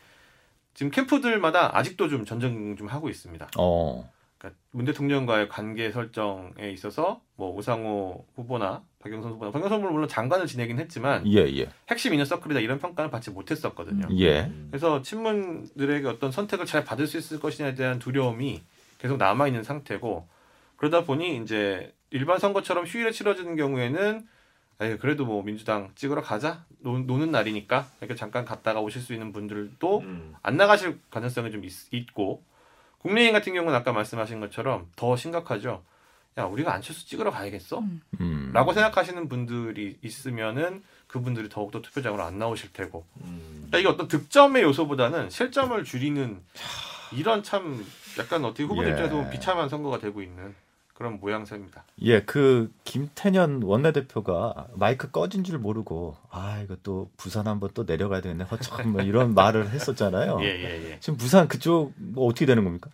지금 0.74 0.90
캠프들마다 0.90 1.76
아직도 1.76 2.08
좀 2.08 2.24
전쟁 2.24 2.76
좀 2.76 2.86
하고 2.86 3.08
있습니다. 3.08 3.48
어. 3.58 4.10
그러니까 4.38 4.60
문 4.72 4.84
대통령과의 4.84 5.48
관계 5.48 5.92
설정에 5.92 6.70
있어서 6.72 7.20
뭐 7.36 7.56
우상호 7.56 8.26
후보나 8.34 8.82
박영선 8.98 9.32
후보나 9.32 9.52
박영선 9.52 9.78
후보는 9.78 9.92
물론 9.92 10.08
장관을 10.08 10.46
지내긴 10.46 10.80
했지만 10.80 11.24
예, 11.30 11.40
예. 11.56 11.68
핵심 11.88 12.14
이너서클이다 12.14 12.60
이런 12.60 12.78
평가를 12.78 13.10
받지 13.10 13.30
못했었거든요. 13.30 14.08
예. 14.18 14.50
그래서 14.70 15.02
친문들에게 15.02 16.08
어떤 16.08 16.32
선택을 16.32 16.66
잘 16.66 16.84
받을 16.84 17.06
수 17.06 17.18
있을 17.18 17.38
것이냐에 17.38 17.74
대한 17.74 17.98
두려움이 17.98 18.62
계속 18.98 19.16
남아 19.16 19.46
있는 19.46 19.62
상태고 19.62 20.26
그러다 20.76 21.04
보니 21.04 21.36
이제 21.36 21.94
일반 22.10 22.38
선거처럼 22.38 22.86
휴일에 22.86 23.12
치러지는 23.12 23.56
경우에는 23.56 24.26
에이, 24.82 24.98
그래도 24.98 25.24
뭐 25.24 25.42
민주당 25.42 25.90
찍으러 25.94 26.22
가자 26.22 26.64
노, 26.80 26.98
는 26.98 27.30
날이니까 27.30 27.86
이렇게 28.00 28.16
잠깐 28.16 28.44
갔다가 28.44 28.80
오실 28.80 29.00
수 29.00 29.12
있는 29.12 29.32
분들도 29.32 30.00
음. 30.00 30.34
안 30.42 30.56
나가실 30.56 30.98
가능성이 31.10 31.52
좀 31.52 31.62
있, 31.64 32.12
고 32.12 32.42
국민의힘 32.98 33.32
같은 33.32 33.54
경우는 33.54 33.76
아까 33.76 33.92
말씀하신 33.92 34.40
것처럼 34.40 34.88
더 34.96 35.16
심각하죠. 35.16 35.82
야 36.38 36.44
우리가 36.44 36.72
안철수 36.72 37.06
찍으러 37.06 37.30
가야겠어? 37.30 37.78
음. 37.78 38.00
음. 38.20 38.50
라고 38.52 38.72
생각하시는 38.72 39.28
분들이 39.28 39.98
있으면은 40.02 40.82
그분들이 41.06 41.48
더욱더 41.48 41.80
투표장으로 41.82 42.22
안 42.22 42.38
나오실 42.38 42.72
테고 42.72 43.04
음. 43.22 43.66
그러니까 43.66 43.78
이게 43.78 43.88
어떤 43.88 44.08
득점의 44.08 44.62
요소보다는 44.62 45.30
실점을 45.30 45.84
줄이는 45.84 46.40
이런 47.12 47.42
참 47.42 47.84
약간 48.18 48.44
어떻게 48.44 48.64
후보들 48.64 48.88
예. 48.88 48.92
입장에서 48.92 49.30
비참한 49.30 49.68
선거가 49.68 49.98
되고 49.98 50.22
있는 50.22 50.54
그런 51.02 51.18
모양새입니다. 51.18 51.84
예, 52.02 52.22
그 52.22 52.72
김태년 52.84 53.64
원내대표가 53.64 54.68
마이크 54.74 55.10
꺼진 55.10 55.42
줄 55.42 55.58
모르고 55.58 56.16
아 56.30 56.60
이거 56.60 56.76
또 56.84 57.10
부산 57.16 57.48
한번 57.48 57.70
또 57.74 57.82
내려가야 57.82 58.20
되겠네 58.20 58.44
허참 58.44 58.92
뭐 58.92 59.02
이런 59.02 59.34
말을 59.34 59.68
했었잖아요. 59.70 60.38
예, 60.42 60.46
예, 60.46 60.90
예. 60.90 61.00
지금 61.00 61.16
부산 61.16 61.48
그쪽 61.48 61.92
뭐 61.96 62.28
어떻게 62.28 62.46
되는 62.46 62.62
겁니까? 62.62 62.88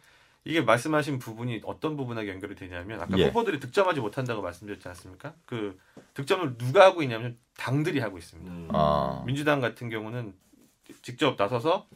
이게 0.47 0.63
말씀하신 0.63 1.19
부분이 1.19 1.61
어떤 1.65 1.99
부분하고 1.99 2.27
연결이 2.29 2.55
되냐면 2.55 3.03
아까 3.03 3.19
예. 3.19 3.27
후보들이 3.27 3.61
득점하지 3.61 4.01
못한다고 4.01 4.41
말씀드렸지 4.41 4.89
않습니까? 4.89 5.35
그 5.45 5.79
득점을 6.15 6.57
누가 6.57 6.87
하고 6.87 7.03
있냐면 7.03 7.37
당들이 7.59 8.01
하고 8.01 8.17
있습니다. 8.17 8.51
음. 8.51 8.69
아. 8.73 9.23
민주당 9.27 9.61
같은 9.61 9.91
경우는 9.91 10.33
직접 11.03 11.37
나서서 11.37 11.87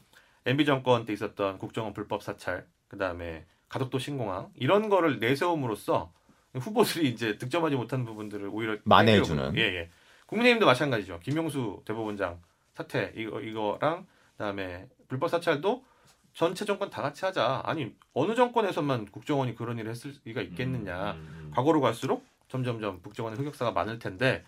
MB 0.44 0.66
정권 0.66 1.06
때 1.06 1.14
있었던 1.14 1.56
국정원 1.56 1.94
불법 1.94 2.22
사찰, 2.22 2.66
그 2.88 2.98
다음에 2.98 3.46
가덕도 3.72 3.98
신공항 3.98 4.50
이런 4.54 4.90
거를 4.90 5.18
내세움으로써 5.18 6.12
후보들이 6.54 7.08
이제 7.08 7.38
득점하지 7.38 7.76
못한 7.76 8.04
부분들을 8.04 8.50
오히려 8.52 8.76
만회해주는. 8.84 9.56
예, 9.56 9.60
예. 9.60 9.90
국민의힘도 10.26 10.66
마찬가지죠. 10.66 11.20
김용수 11.20 11.80
대법원장 11.86 12.38
사태 12.74 13.12
이거 13.16 13.40
이거랑 13.40 14.06
그다음에 14.36 14.86
불법 15.08 15.30
사찰도 15.30 15.84
전체 16.34 16.66
정권 16.66 16.90
다 16.90 17.00
같이 17.00 17.24
하자. 17.24 17.62
아니 17.64 17.94
어느 18.12 18.34
정권에서만 18.34 19.06
국정원이 19.06 19.54
그런 19.54 19.78
일을 19.78 19.90
했을 19.90 20.12
리가 20.26 20.42
있겠느냐. 20.42 21.12
음, 21.12 21.16
음, 21.16 21.40
음. 21.46 21.50
과거로 21.54 21.80
갈수록 21.80 22.26
점점점 22.48 23.00
국정원의 23.00 23.38
흑역사가 23.38 23.70
많을 23.72 23.98
텐데 23.98 24.44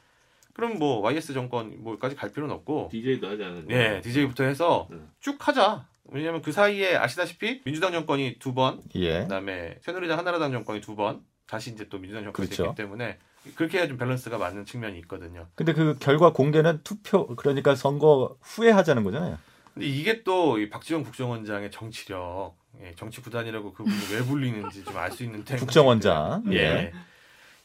그럼 0.52 0.78
뭐 0.78 1.00
YS 1.00 1.32
정권 1.32 1.82
뭐까지 1.82 2.14
갈 2.14 2.30
필요는 2.30 2.54
없고 2.56 2.88
DJ도 2.92 3.26
하지 3.26 3.42
않은 3.42 3.70
예, 3.70 4.02
DJ부터 4.02 4.44
해서 4.44 4.86
네. 4.90 4.98
쭉 5.20 5.48
하자. 5.48 5.86
왜냐하면 6.10 6.42
그 6.42 6.52
사이에 6.52 6.96
아시다시피 6.96 7.62
민주당 7.64 7.92
정권이 7.92 8.36
두 8.38 8.54
번, 8.54 8.80
예. 8.94 9.20
그다음에 9.22 9.78
새누리당 9.80 10.18
한나라당 10.18 10.52
정권이 10.52 10.80
두 10.80 10.94
번, 10.96 11.22
다시 11.46 11.70
이제 11.70 11.88
또 11.88 11.98
민주당 11.98 12.24
정권이 12.24 12.48
그렇죠. 12.48 12.64
됐기 12.64 12.76
때문에 12.76 13.18
그렇게 13.54 13.78
해야 13.78 13.88
좀 13.88 13.96
밸런스가 13.98 14.38
맞는 14.38 14.64
측면이 14.66 14.98
있거든요. 15.00 15.48
근데 15.54 15.72
그 15.72 15.96
결과 15.98 16.32
공개는 16.32 16.80
투표 16.84 17.26
그러니까 17.36 17.74
선거 17.74 18.36
후에 18.42 18.70
하자는 18.70 19.02
거잖아요. 19.04 19.38
근데 19.72 19.86
이게 19.86 20.22
또이 20.22 20.70
박지원 20.70 21.04
국정원장의 21.04 21.70
정치력, 21.70 22.54
예, 22.82 22.92
정치 22.96 23.20
구단이라고 23.20 23.72
그분이 23.72 23.96
왜 24.12 24.22
불리는지 24.24 24.84
좀 24.84 24.96
알 24.96 25.10
수 25.10 25.24
있는 25.24 25.42
템. 25.44 25.58
국정원장. 25.58 26.44
예. 26.52 26.56
예. 26.58 26.92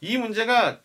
이 0.01 0.17
문제가 0.17 0.79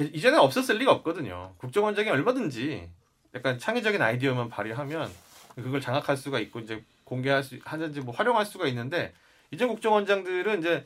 이전에 0.00 0.36
없었을 0.38 0.78
리가 0.78 0.90
없거든요. 0.92 1.54
국정원장이 1.58 2.08
얼마든지 2.10 2.88
약간 3.34 3.58
창의적인 3.58 4.00
아이디어만 4.02 4.48
발휘하면 4.48 5.10
그걸 5.54 5.80
장악할 5.80 6.16
수가 6.16 6.40
있고 6.40 6.60
이제 6.60 6.82
공개할 7.04 7.42
수 7.42 7.58
하는지 7.64 8.00
뭐 8.00 8.14
활용할 8.14 8.46
수가 8.46 8.66
있는데 8.68 9.12
이전 9.50 9.68
국정원장들은 9.68 10.60
이제 10.60 10.84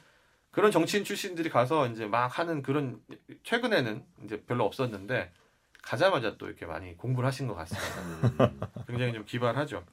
그런 0.51 0.71
정치인 0.71 1.05
출신들이 1.05 1.51
가서 1.51 1.87
이제 1.89 2.07
막 2.07 2.39
하는 2.39 2.63
그런 2.63 3.01
최근에는 3.45 4.05
이제 4.25 4.43
별로 4.43 4.65
없었는데 4.65 5.31
가자마자 5.83 6.37
또 6.37 6.47
이렇게 6.47 6.67
많이 6.67 6.97
공부를 6.97 7.27
하신 7.27 7.47
것 7.47 7.55
같습니다. 7.55 8.45
음. 8.45 8.61
굉장히 8.87 9.13
좀 9.13 9.25
기발하죠. 9.25 9.85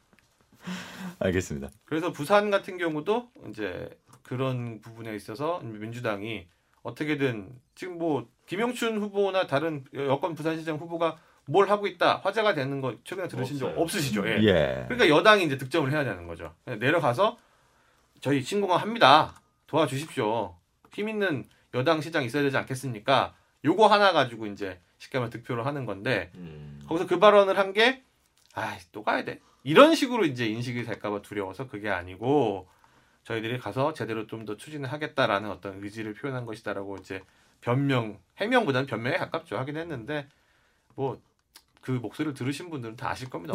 알겠습니다. 1.19 1.69
그래서 1.85 2.11
부산 2.11 2.49
같은 2.49 2.77
경우도 2.77 3.29
이제 3.49 3.89
그런 4.23 4.81
부분에 4.81 5.15
있어서 5.15 5.59
민주당이 5.59 6.47
어떻게든 6.81 7.59
지금 7.75 7.97
뭐 7.97 8.27
김영춘 8.47 8.99
후보나 8.99 9.47
다른 9.47 9.85
여권 9.93 10.35
부산시장 10.35 10.77
후보가 10.77 11.17
뭘 11.47 11.69
하고 11.69 11.85
있다 11.87 12.17
화제가 12.23 12.53
되는 12.53 12.81
거 12.81 12.95
최근에 13.03 13.27
들으신 13.27 13.57
적 13.57 13.67
없으시죠? 13.77 14.27
예. 14.27 14.37
예. 14.43 14.85
그러니까 14.87 15.09
여당이 15.09 15.43
이제 15.45 15.57
득점을 15.57 15.91
해야 15.91 16.03
되는 16.03 16.25
거죠. 16.27 16.53
내려가서 16.65 17.37
저희 18.21 18.41
신공항 18.41 18.79
합니다. 18.79 19.39
도와주십시오. 19.67 20.55
힘 20.93 21.09
있는 21.09 21.45
여당 21.73 22.01
시장 22.01 22.23
있어야 22.23 22.41
되지 22.43 22.57
않겠습니까? 22.57 23.35
요거 23.65 23.87
하나 23.87 24.11
가지고 24.13 24.47
이제 24.47 24.79
쉽게 24.97 25.17
말하면 25.19 25.29
득표를 25.31 25.65
하는 25.65 25.85
건데 25.85 26.31
음. 26.35 26.81
거기서 26.87 27.05
그 27.07 27.19
발언을 27.19 27.57
한 27.59 27.73
게 27.73 28.03
아, 28.53 28.77
또 28.93 29.03
가야 29.03 29.25
돼. 29.25 29.41
이런 29.63 29.95
식으로 29.95 30.23
이제 30.25 30.45
인식이 30.47 30.83
될까봐 30.85 31.21
두려워서 31.21 31.67
그게 31.67 31.89
아니고 31.89 32.69
저희들이 33.25 33.59
가서 33.59 33.93
제대로 33.93 34.27
좀 34.27 34.45
더 34.45 34.55
추진을 34.55 34.91
하겠다라는 34.91 35.49
어떤 35.51 35.83
의지를 35.83 36.13
표현한 36.13 36.45
것이다라고 36.45 36.95
이제 36.97 37.21
변명, 37.61 38.19
해명보다는 38.37 38.85
변명에 38.87 39.17
가깝죠. 39.17 39.57
하긴 39.57 39.75
했는데 39.77 40.27
뭐 40.95 41.19
그 41.85 41.91
목소리를 41.91 42.33
들으신 42.33 42.71
분들은 42.71 42.95
다 42.95 43.11
아실 43.11 43.29
겁니다. 43.29 43.53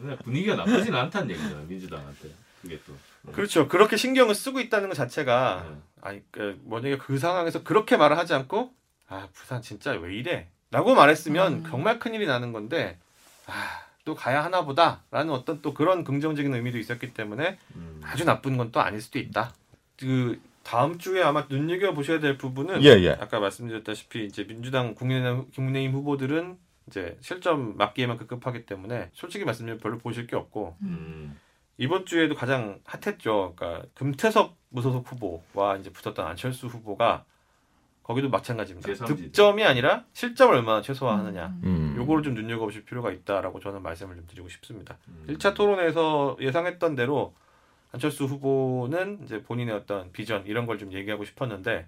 네. 0.00 0.16
분위기가 0.24 0.56
나쁘진 0.56 0.94
않다는 0.94 1.30
얘기죠 1.32 1.56
민주당한테. 1.68 2.30
그게 2.62 2.80
또. 2.86 2.94
그렇죠. 3.32 3.68
그렇게 3.68 3.98
신경을 3.98 4.34
쓰고 4.34 4.58
있다는 4.60 4.88
것 4.88 4.94
자체가 4.94 5.66
네. 5.68 5.76
아니 6.00 6.22
그 6.30 6.58
만약에 6.64 6.96
그 6.96 7.18
상황에서 7.18 7.62
그렇게 7.62 7.98
말을 7.98 8.16
하지 8.16 8.32
않고 8.32 8.72
아 9.08 9.28
부산 9.34 9.60
진짜 9.60 9.92
왜 9.92 10.14
이래? 10.14 10.48
라고 10.70 10.94
말했으면 10.94 11.52
음. 11.52 11.64
정말 11.68 11.98
큰 11.98 12.14
일이 12.14 12.26
나는 12.26 12.52
건데 12.52 12.98
아, 13.46 13.52
또 14.06 14.14
가야 14.14 14.42
하나 14.42 14.64
보다라는 14.64 15.30
어떤 15.30 15.60
또 15.60 15.74
그런 15.74 16.04
긍정적인 16.04 16.54
의미도 16.54 16.78
있었기 16.78 17.12
때문에 17.12 17.58
음. 17.76 18.00
아주 18.02 18.24
나쁜 18.24 18.56
건 18.56 18.72
또 18.72 18.80
아닐 18.80 19.02
수도 19.02 19.18
있다. 19.18 19.52
그 20.00 20.40
다음 20.62 20.96
주에 20.98 21.22
아마 21.22 21.44
눈여겨 21.50 21.92
보셔야 21.92 22.18
될 22.20 22.38
부분은 22.38 22.82
예, 22.82 22.88
예. 22.88 23.10
아까 23.10 23.38
말씀드렸다시피 23.40 24.24
이제 24.24 24.46
민주당 24.46 24.94
국민의힘, 24.94 25.50
국민의힘 25.54 25.92
후보들은 25.92 26.56
이제 26.86 27.16
실점 27.20 27.76
막기에만 27.76 28.16
급급하기 28.18 28.66
때문에 28.66 29.10
솔직히 29.14 29.44
말씀드리면 29.44 29.80
별로 29.80 29.98
보실 29.98 30.26
게 30.26 30.36
없고 30.36 30.76
음. 30.82 31.38
이번 31.78 32.06
주에도 32.06 32.34
가장 32.34 32.80
핫했죠. 32.84 33.54
그러니까 33.56 33.86
금태섭 33.94 34.56
무소속 34.68 35.10
후보와 35.10 35.76
이제 35.76 35.90
붙었던 35.90 36.26
안철수 36.26 36.66
후보가 36.66 37.24
거기도 38.02 38.28
마찬가지입니다. 38.28 38.86
득점이 39.16 39.64
아니라 39.64 40.04
실점을 40.12 40.54
얼마나 40.54 40.82
최소화하느냐. 40.82 41.46
음. 41.62 41.64
음. 41.64 41.94
요거를 41.96 42.22
좀 42.22 42.34
눈여겨보실 42.34 42.84
필요가 42.84 43.10
있다라고 43.10 43.60
저는 43.60 43.82
말씀을 43.82 44.14
좀 44.16 44.26
드리고 44.26 44.48
싶습니다. 44.50 44.98
음. 45.08 45.24
1차 45.28 45.54
토론에서 45.54 46.36
예상했던 46.38 46.96
대로 46.96 47.34
안철수 47.92 48.24
후보는 48.24 49.20
이제 49.24 49.42
본인의 49.42 49.74
어떤 49.74 50.12
비전 50.12 50.44
이런 50.46 50.66
걸 50.66 50.78
좀 50.78 50.92
얘기하고 50.92 51.24
싶었는데 51.24 51.86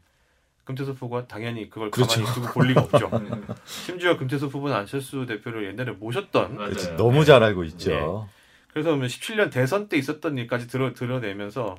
금태섭 0.67 0.97
후보가 1.01 1.27
당연히 1.29 1.71
그걸 1.71 1.91
그렇죠. 1.91 2.21
가만히 2.21 2.35
두고 2.35 2.47
볼 2.53 2.67
리가 2.67 2.81
없죠. 2.83 3.11
심지어 3.65 4.19
금태섭 4.19 4.53
후보는 4.53 4.77
안철수 4.77 5.25
대표를 5.25 5.65
옛날에 5.67 5.93
모셨던 5.93 6.57
그렇지, 6.57 6.97
너무 6.97 7.25
잘 7.25 7.43
알고 7.43 7.65
있죠. 7.65 7.91
네. 7.91 8.37
그래서 8.73 8.91
17년 8.91 9.51
대선 9.51 9.89
때 9.89 9.97
있었던 9.97 10.37
일까지 10.37 10.67
드러, 10.67 10.93
드러내면서 10.93 11.79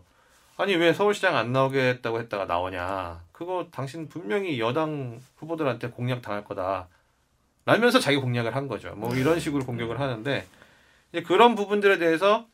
아니 0.56 0.74
왜 0.76 0.94
서울시장 0.94 1.36
안 1.36 1.52
나오겠다고 1.52 2.20
했다가 2.22 2.46
나오냐. 2.46 3.22
그거 3.34 3.68
당신 3.72 4.08
분명히 4.08 4.60
여당 4.60 5.20
후보들한테 5.36 5.90
공약 5.90 6.22
당할 6.22 6.46
거다. 6.46 6.88
라면서 7.66 8.00
자기 8.00 8.18
공약을 8.18 8.56
한 8.56 8.70
거죠. 8.70 8.96
뭐 8.96 9.14
이런 9.16 9.42
식으로 9.42 9.66
공격을 9.66 10.00
하는데 10.00 10.48
이제 11.12 11.22
그런 11.24 11.56
부분들에 11.56 11.98
대해서 11.98 12.48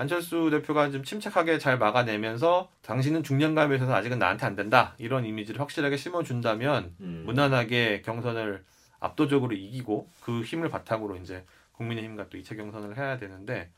안철수 0.00 0.48
대표가 0.50 0.90
좀 0.90 1.04
침착하게 1.04 1.58
잘 1.58 1.76
막아내면서 1.76 2.70
당신은 2.80 3.22
중량감에 3.22 3.76
있어서 3.76 3.94
아직은 3.94 4.18
나한테 4.18 4.46
안 4.46 4.56
된다. 4.56 4.94
이런 4.96 5.26
이미지를 5.26 5.60
확실하게 5.60 5.98
심어준다면 5.98 6.94
음. 7.00 7.22
무난하게 7.26 8.00
경선을 8.00 8.64
압도적으로 8.98 9.54
이기고 9.54 10.08
그 10.22 10.40
힘을 10.40 10.70
바탕으로 10.70 11.16
이제 11.16 11.44
국민의힘과 11.72 12.30
또 12.30 12.38
2차 12.38 12.56
경선을 12.56 12.96
해야 12.96 13.18
되는데 13.18 13.70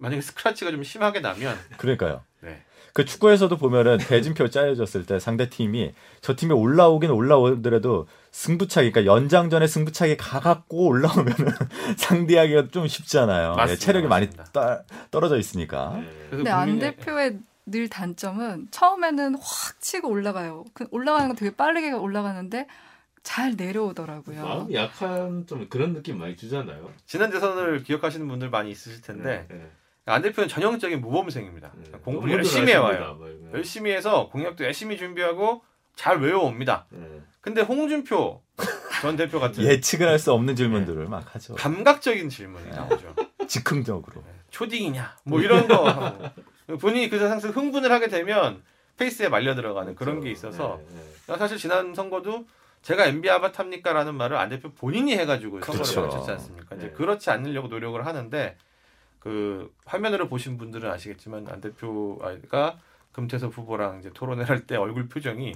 만약에 0.00 0.20
스크래치가 0.20 0.70
좀 0.70 0.82
심하게 0.82 1.20
나면 1.20 1.56
그러니까요. 1.76 2.22
네. 2.40 2.62
그 2.92 3.04
축구에서도 3.04 3.56
보면은 3.56 3.98
대진표 3.98 4.48
짜여졌을 4.48 5.06
때 5.06 5.20
상대 5.20 5.48
팀이 5.48 5.94
저 6.20 6.34
팀이 6.34 6.52
올라오긴 6.52 7.10
올라오더라도 7.10 8.08
승부차기 8.32 8.90
그러니까 8.90 9.12
연장전에 9.14 9.66
승부차기 9.66 10.16
가갖고 10.16 10.88
올라오면은 10.88 11.36
상대하기가 11.96 12.68
좀 12.68 12.88
쉽잖아요. 12.88 13.54
네, 13.54 13.76
체력이 13.76 14.08
맞습니다. 14.08 14.44
많이 14.44 14.52
따, 14.52 14.82
떨어져 15.10 15.38
있으니까. 15.38 16.00
네. 16.00 16.28
근데 16.30 16.50
안 16.50 16.78
대표의 16.78 17.38
늘 17.66 17.88
단점은 17.88 18.68
처음에는 18.72 19.34
확 19.36 19.80
치고 19.80 20.08
올라가요. 20.08 20.64
그 20.74 20.88
올라가는 20.90 21.28
건 21.28 21.36
되게 21.36 21.54
빠르게 21.54 21.92
올라가는데 21.92 22.66
잘 23.22 23.54
내려오더라고요. 23.56 24.42
마음 24.42 24.72
약한 24.72 25.46
좀 25.46 25.68
그런 25.68 25.92
느낌 25.92 26.18
많이 26.18 26.36
주잖아요. 26.36 26.90
지난 27.06 27.30
대선을 27.30 27.84
기억하시는 27.84 28.26
분들 28.26 28.50
많이 28.50 28.70
있으실 28.70 29.02
텐데 29.02 29.46
네, 29.48 29.56
네. 29.56 29.70
안 30.10 30.22
대표는 30.22 30.48
전형적인 30.48 31.00
모범생입니다. 31.00 31.72
네. 31.76 31.98
공부 32.04 32.30
열심히 32.30 32.72
해와요. 32.72 33.16
뭐 33.18 33.28
열심히 33.52 33.90
해서 33.92 34.28
공약도 34.30 34.64
열심히 34.64 34.96
준비하고 34.96 35.62
잘 35.96 36.20
외워옵니다. 36.20 36.86
네. 36.90 37.20
근데 37.40 37.62
홍준표 37.62 38.42
전 39.00 39.16
대표 39.16 39.40
같은 39.40 39.62
예측을 39.64 40.06
할 40.08 40.18
수 40.18 40.32
없는 40.32 40.56
질문들을 40.56 41.04
네. 41.04 41.08
막 41.10 41.34
하죠. 41.34 41.54
감각적인 41.54 42.28
질문이 42.28 42.70
네. 42.70 42.76
나오죠. 42.76 43.14
즉흥적으로. 43.46 44.22
네. 44.22 44.32
초딩이냐 44.50 45.16
뭐 45.24 45.40
이런 45.40 45.66
거 45.68 46.32
본인이 46.80 47.08
그 47.08 47.18
상승 47.18 47.50
흥분을 47.50 47.90
하게 47.90 48.08
되면 48.08 48.62
페이스에 48.96 49.28
말려 49.28 49.54
들어가는 49.54 49.94
그런 49.94 50.16
게 50.20 50.32
그렇죠. 50.32 50.48
있어서 50.48 50.80
네, 51.26 51.36
사실 51.38 51.56
지난 51.56 51.94
선거도 51.94 52.46
제가 52.82 53.06
MB 53.06 53.28
아바타입니까라는 53.30 54.14
말을 54.14 54.36
안 54.36 54.48
대표 54.48 54.72
본인이 54.72 55.12
해가지고 55.16 55.60
선거를 55.62 55.82
그렇죠. 55.82 56.00
마쳤지 56.02 56.30
않습니까? 56.32 56.76
이제 56.76 56.90
그렇지 56.90 57.30
않으려고 57.30 57.68
노력을 57.68 58.04
하는데 58.04 58.56
그 59.20 59.72
화면으로 59.84 60.28
보신 60.28 60.58
분들은 60.58 60.90
아시겠지만 60.90 61.46
안 61.48 61.60
대표가 61.60 62.78
금태섭 63.12 63.56
후보랑 63.56 64.00
이제 64.00 64.10
토론을 64.12 64.48
할 64.48 64.66
때 64.66 64.76
얼굴 64.76 65.08
표정이 65.08 65.54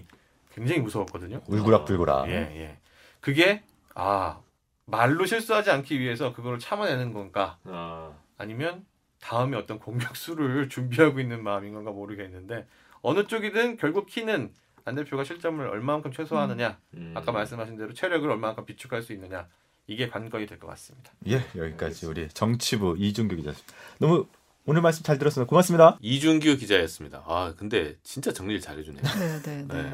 굉장히 0.52 0.80
무서웠거든요. 0.80 1.40
울그락불그락. 1.48 2.28
예, 2.28 2.32
예. 2.32 2.78
그게 3.20 3.62
아 3.94 4.40
말로 4.84 5.24
실수하지 5.26 5.70
않기 5.70 5.98
위해서 5.98 6.32
그걸 6.32 6.58
참아내는 6.58 7.12
건가? 7.12 7.58
아. 7.64 8.12
아니면 8.38 8.84
다음에 9.20 9.56
어떤 9.56 9.78
공격수를 9.78 10.68
준비하고 10.68 11.18
있는 11.18 11.42
마음인 11.42 11.72
건가 11.72 11.90
모르겠는데 11.90 12.66
어느 13.00 13.26
쪽이든 13.26 13.78
결국 13.78 14.06
키는 14.06 14.52
안 14.84 14.94
대표가 14.96 15.24
실점을 15.24 15.66
얼마만큼 15.66 16.12
최소화하느냐, 16.12 16.78
음. 16.94 17.14
아까 17.16 17.32
말씀하신 17.32 17.76
대로 17.78 17.94
체력을 17.94 18.30
얼마만큼 18.30 18.66
비축할 18.66 19.02
수 19.02 19.14
있느냐 19.14 19.48
이게 19.86 20.08
관건이 20.08 20.46
될 20.46 20.58
것 20.58 20.66
같습니다. 20.68 21.12
예, 21.28 21.44
여기까지 21.56 22.06
우리 22.06 22.28
정치부 22.28 22.96
이준규 22.98 23.36
기자였습니다. 23.36 23.74
너무 23.98 24.26
오늘 24.66 24.80
말씀 24.80 25.02
잘 25.02 25.18
들었습니다. 25.18 25.46
고맙습니다. 25.46 25.98
이준규 26.00 26.56
기자였습니다. 26.56 27.22
아 27.26 27.52
근데 27.58 27.96
진짜 28.02 28.32
정리를 28.32 28.62
잘해주네요. 28.62 29.02
네, 29.20 29.42
네, 29.42 29.64
네. 29.68 29.82
네. 29.82 29.92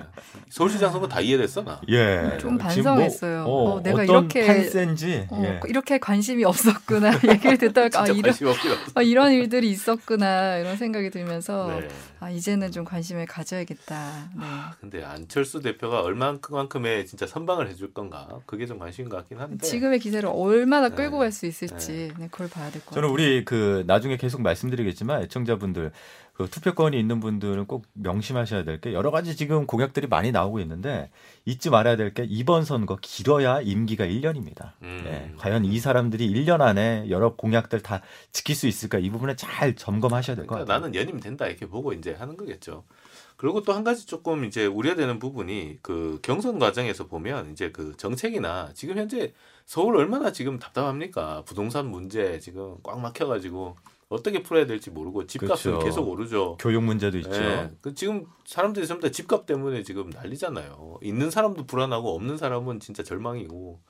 서울시장 0.49 0.93
선거 0.93 1.09
다 1.09 1.21
이해됐어 1.21 1.63
나. 1.65 1.81
예. 1.89 1.97
네. 2.23 2.39
좀 2.39 2.57
반성했어요. 2.57 3.43
뭐, 3.45 3.53
어, 3.53 3.75
어, 3.75 3.83
내가 3.83 4.05
이렇게 4.05 4.47
판세인지 4.47 5.27
어, 5.29 5.43
예. 5.45 5.61
이렇게 5.69 5.99
관심이 5.99 6.45
없었구나 6.45 7.11
얘기를 7.29 7.59
듣다가 7.59 8.03
아, 8.03 8.07
이런 8.07 8.33
아, 8.95 9.03
이런 9.03 9.33
일들이 9.33 9.71
있었구나 9.71 10.59
이런 10.59 10.77
생각이 10.77 11.11
들면서 11.11 11.81
네. 11.81 11.89
아 12.21 12.31
이제는 12.31 12.71
좀 12.71 12.85
관심을 12.85 13.27
가져야겠다. 13.27 14.31
네. 14.37 14.41
아, 14.41 14.73
근데 14.81 15.03
안철수 15.03 15.61
대표가 15.63 16.03
얼마만큼의 16.03 17.07
진짜 17.07 17.27
선방을 17.27 17.69
해줄 17.69 17.93
건가 17.93 18.29
그게 18.47 18.67
좀 18.67 18.79
관심 18.79 19.09
같긴 19.09 19.39
한데 19.41 19.67
지금의 19.67 19.99
기세를 19.99 20.29
얼마나 20.33 20.91
끌고 20.91 21.19
갈 21.19 21.33
수 21.33 21.47
있을지 21.47 22.13
네. 22.19 22.29
그걸 22.31 22.49
봐야 22.49 22.71
될 22.71 22.81
것 22.83 22.87
같아요. 22.91 23.03
저는 23.03 23.09
우리 23.09 23.45
그 23.45 23.83
나중에 23.87 24.17
계속 24.17 24.43
말씀 24.43 24.60
말씀드리겠지만 24.61 25.23
애청자분들 25.23 25.93
그 26.35 26.49
투표권이 26.49 26.99
있는 26.99 27.21
분들은 27.21 27.67
꼭 27.67 27.85
명심하셔야 27.95 28.65
될 28.65 28.81
게 28.81 28.95
여러 28.95 29.11
가지 29.11 29.37
지금 29.37 29.67
공약들이 29.67 30.07
많이 30.07 30.33
나오고 30.33 30.61
있는데 30.61 31.11
잊지 31.45 31.69
말아야 31.71 31.97
될 31.97 32.15
게 32.15 32.25
이번 32.29 32.65
선거 32.65 32.97
길어야 33.01 33.61
임기가 33.61 34.05
1년입니다. 34.07 34.73
음. 34.83 35.03
네, 35.05 35.33
과연 35.39 35.65
이 35.65 35.79
사람들이 35.79 36.29
1년 36.33 36.61
안에 36.61 37.07
여러 37.11 37.35
공약들 37.37 37.81
다 37.83 38.01
지킬 38.33 38.55
수 38.57 38.67
있을까 38.67 38.99
이 38.99 39.11
부분에 39.11 39.37
잘 39.37 39.75
점검하셔야 39.77 40.35
될것 40.37 40.49
그러니까 40.49 40.73
같아요. 40.75 40.81
나는 40.89 40.95
연임 40.99 41.21
된다 41.21 41.47
이렇게 41.47 41.67
보고 41.67 41.93
이제 41.93 42.15
하는 42.15 42.37
거겠죠. 42.37 42.85
그리고 43.37 43.63
또 43.63 43.73
한 43.73 43.85
가지 43.85 44.07
조금 44.07 44.45
이제 44.45 44.67
우려되는 44.67 45.19
부분이 45.19 45.79
그 45.83 46.19
경선 46.23 46.59
과정에서 46.59 47.07
보면 47.07 47.53
이제 47.53 47.71
그 47.71 47.97
정책이나 47.97 48.71
지금 48.75 48.99
현재 48.99 49.33
서울 49.67 49.97
얼마나 49.97 50.33
지금 50.33 50.59
답답합니까? 50.59 51.43
부동산 51.47 51.87
문제 51.91 52.39
지금 52.41 52.77
꽉 52.83 52.99
막혀가지고 53.01 53.77
어떻게 54.11 54.43
풀어야 54.43 54.67
될지 54.67 54.91
모르고 54.91 55.27
집값은 55.27 55.71
그렇죠. 55.71 55.85
계속 55.85 56.09
오르죠. 56.09 56.57
교육 56.59 56.83
문제도 56.83 57.17
있죠. 57.19 57.31
네. 57.31 57.71
그 57.81 57.95
지금 57.95 58.27
사람들이 58.45 58.87
전부 58.89 59.07
다 59.07 59.13
집값 59.13 59.47
때문에 59.47 59.85
지금 59.85 60.11
난리잖아요. 60.11 60.99
있는 61.01 61.31
사람도 61.31 61.67
불안하고 61.67 62.15
없는 62.17 62.37
사람은 62.37 62.81
진짜 62.81 63.05
절망이고 63.05 63.81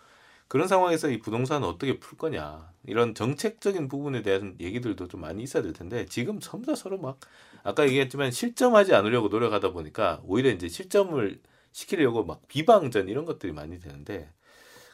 그런 0.47 0.69
상황에서 0.69 1.09
이 1.09 1.21
부동산은 1.21 1.67
어떻게 1.67 1.99
풀 1.99 2.19
거냐 2.19 2.71
이런 2.85 3.15
정책적인 3.15 3.89
부분에 3.89 4.21
대한 4.21 4.57
얘기들도 4.61 5.09
좀 5.09 5.23
많이 5.23 5.43
있어야 5.43 5.63
될 5.63 5.73
텐데 5.73 6.05
지금 6.05 6.39
전부 6.39 6.67
다 6.67 6.75
서로 6.75 6.99
막 6.99 7.19
아까 7.63 7.87
얘기했지만 7.87 8.31
실점하지 8.31 8.95
않으려고 8.95 9.29
노력하다 9.29 9.73
보니까 9.73 10.21
오히려 10.25 10.51
이제 10.51 10.69
실점을 10.69 11.41
시키려고 11.73 12.25
막 12.25 12.43
비방전 12.47 13.09
이런 13.09 13.25
것들이 13.25 13.53
많이 13.53 13.81
되는데 13.81 14.29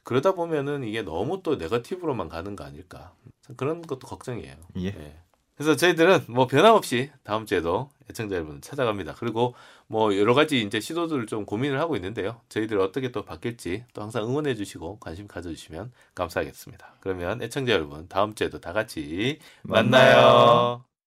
그러다 0.07 0.33
보면은 0.33 0.85
이게 0.85 1.03
너무 1.03 1.43
또 1.43 1.57
네거티브로만 1.57 2.29
가는 2.29 2.55
거 2.55 2.63
아닐까 2.63 3.13
그런 3.57 3.83
것도 3.83 4.07
걱정이에요. 4.07 4.55
예. 4.79 4.87
예. 4.87 5.19
그래서 5.57 5.75
저희들은 5.75 6.27
뭐 6.29 6.47
변함없이 6.47 7.11
다음 7.25 7.45
주에도 7.45 7.91
애청자 8.09 8.37
여러분 8.37 8.61
찾아갑니다. 8.61 9.15
그리고 9.15 9.57
뭐 9.89 10.17
여러 10.17 10.33
가지 10.33 10.61
이제 10.61 10.79
시도들을 10.79 11.27
좀 11.27 11.45
고민을 11.45 11.81
하고 11.81 11.97
있는데요. 11.97 12.41
저희들 12.51 12.79
어떻게 12.79 13.11
또 13.11 13.25
바뀔지 13.25 13.85
또 13.95 14.03
항상 14.03 14.23
응원해 14.25 14.55
주시고 14.55 15.01
관심 15.01 15.27
가져 15.27 15.51
주시면 15.51 15.91
감사하겠습니다. 16.15 16.99
그러면 17.01 17.43
애청자 17.43 17.73
여러분 17.73 18.07
다음 18.07 18.35
주에도 18.35 18.61
다 18.61 18.73
같이 18.73 19.41
만나요. 19.63 20.21
만나요. 20.21 20.85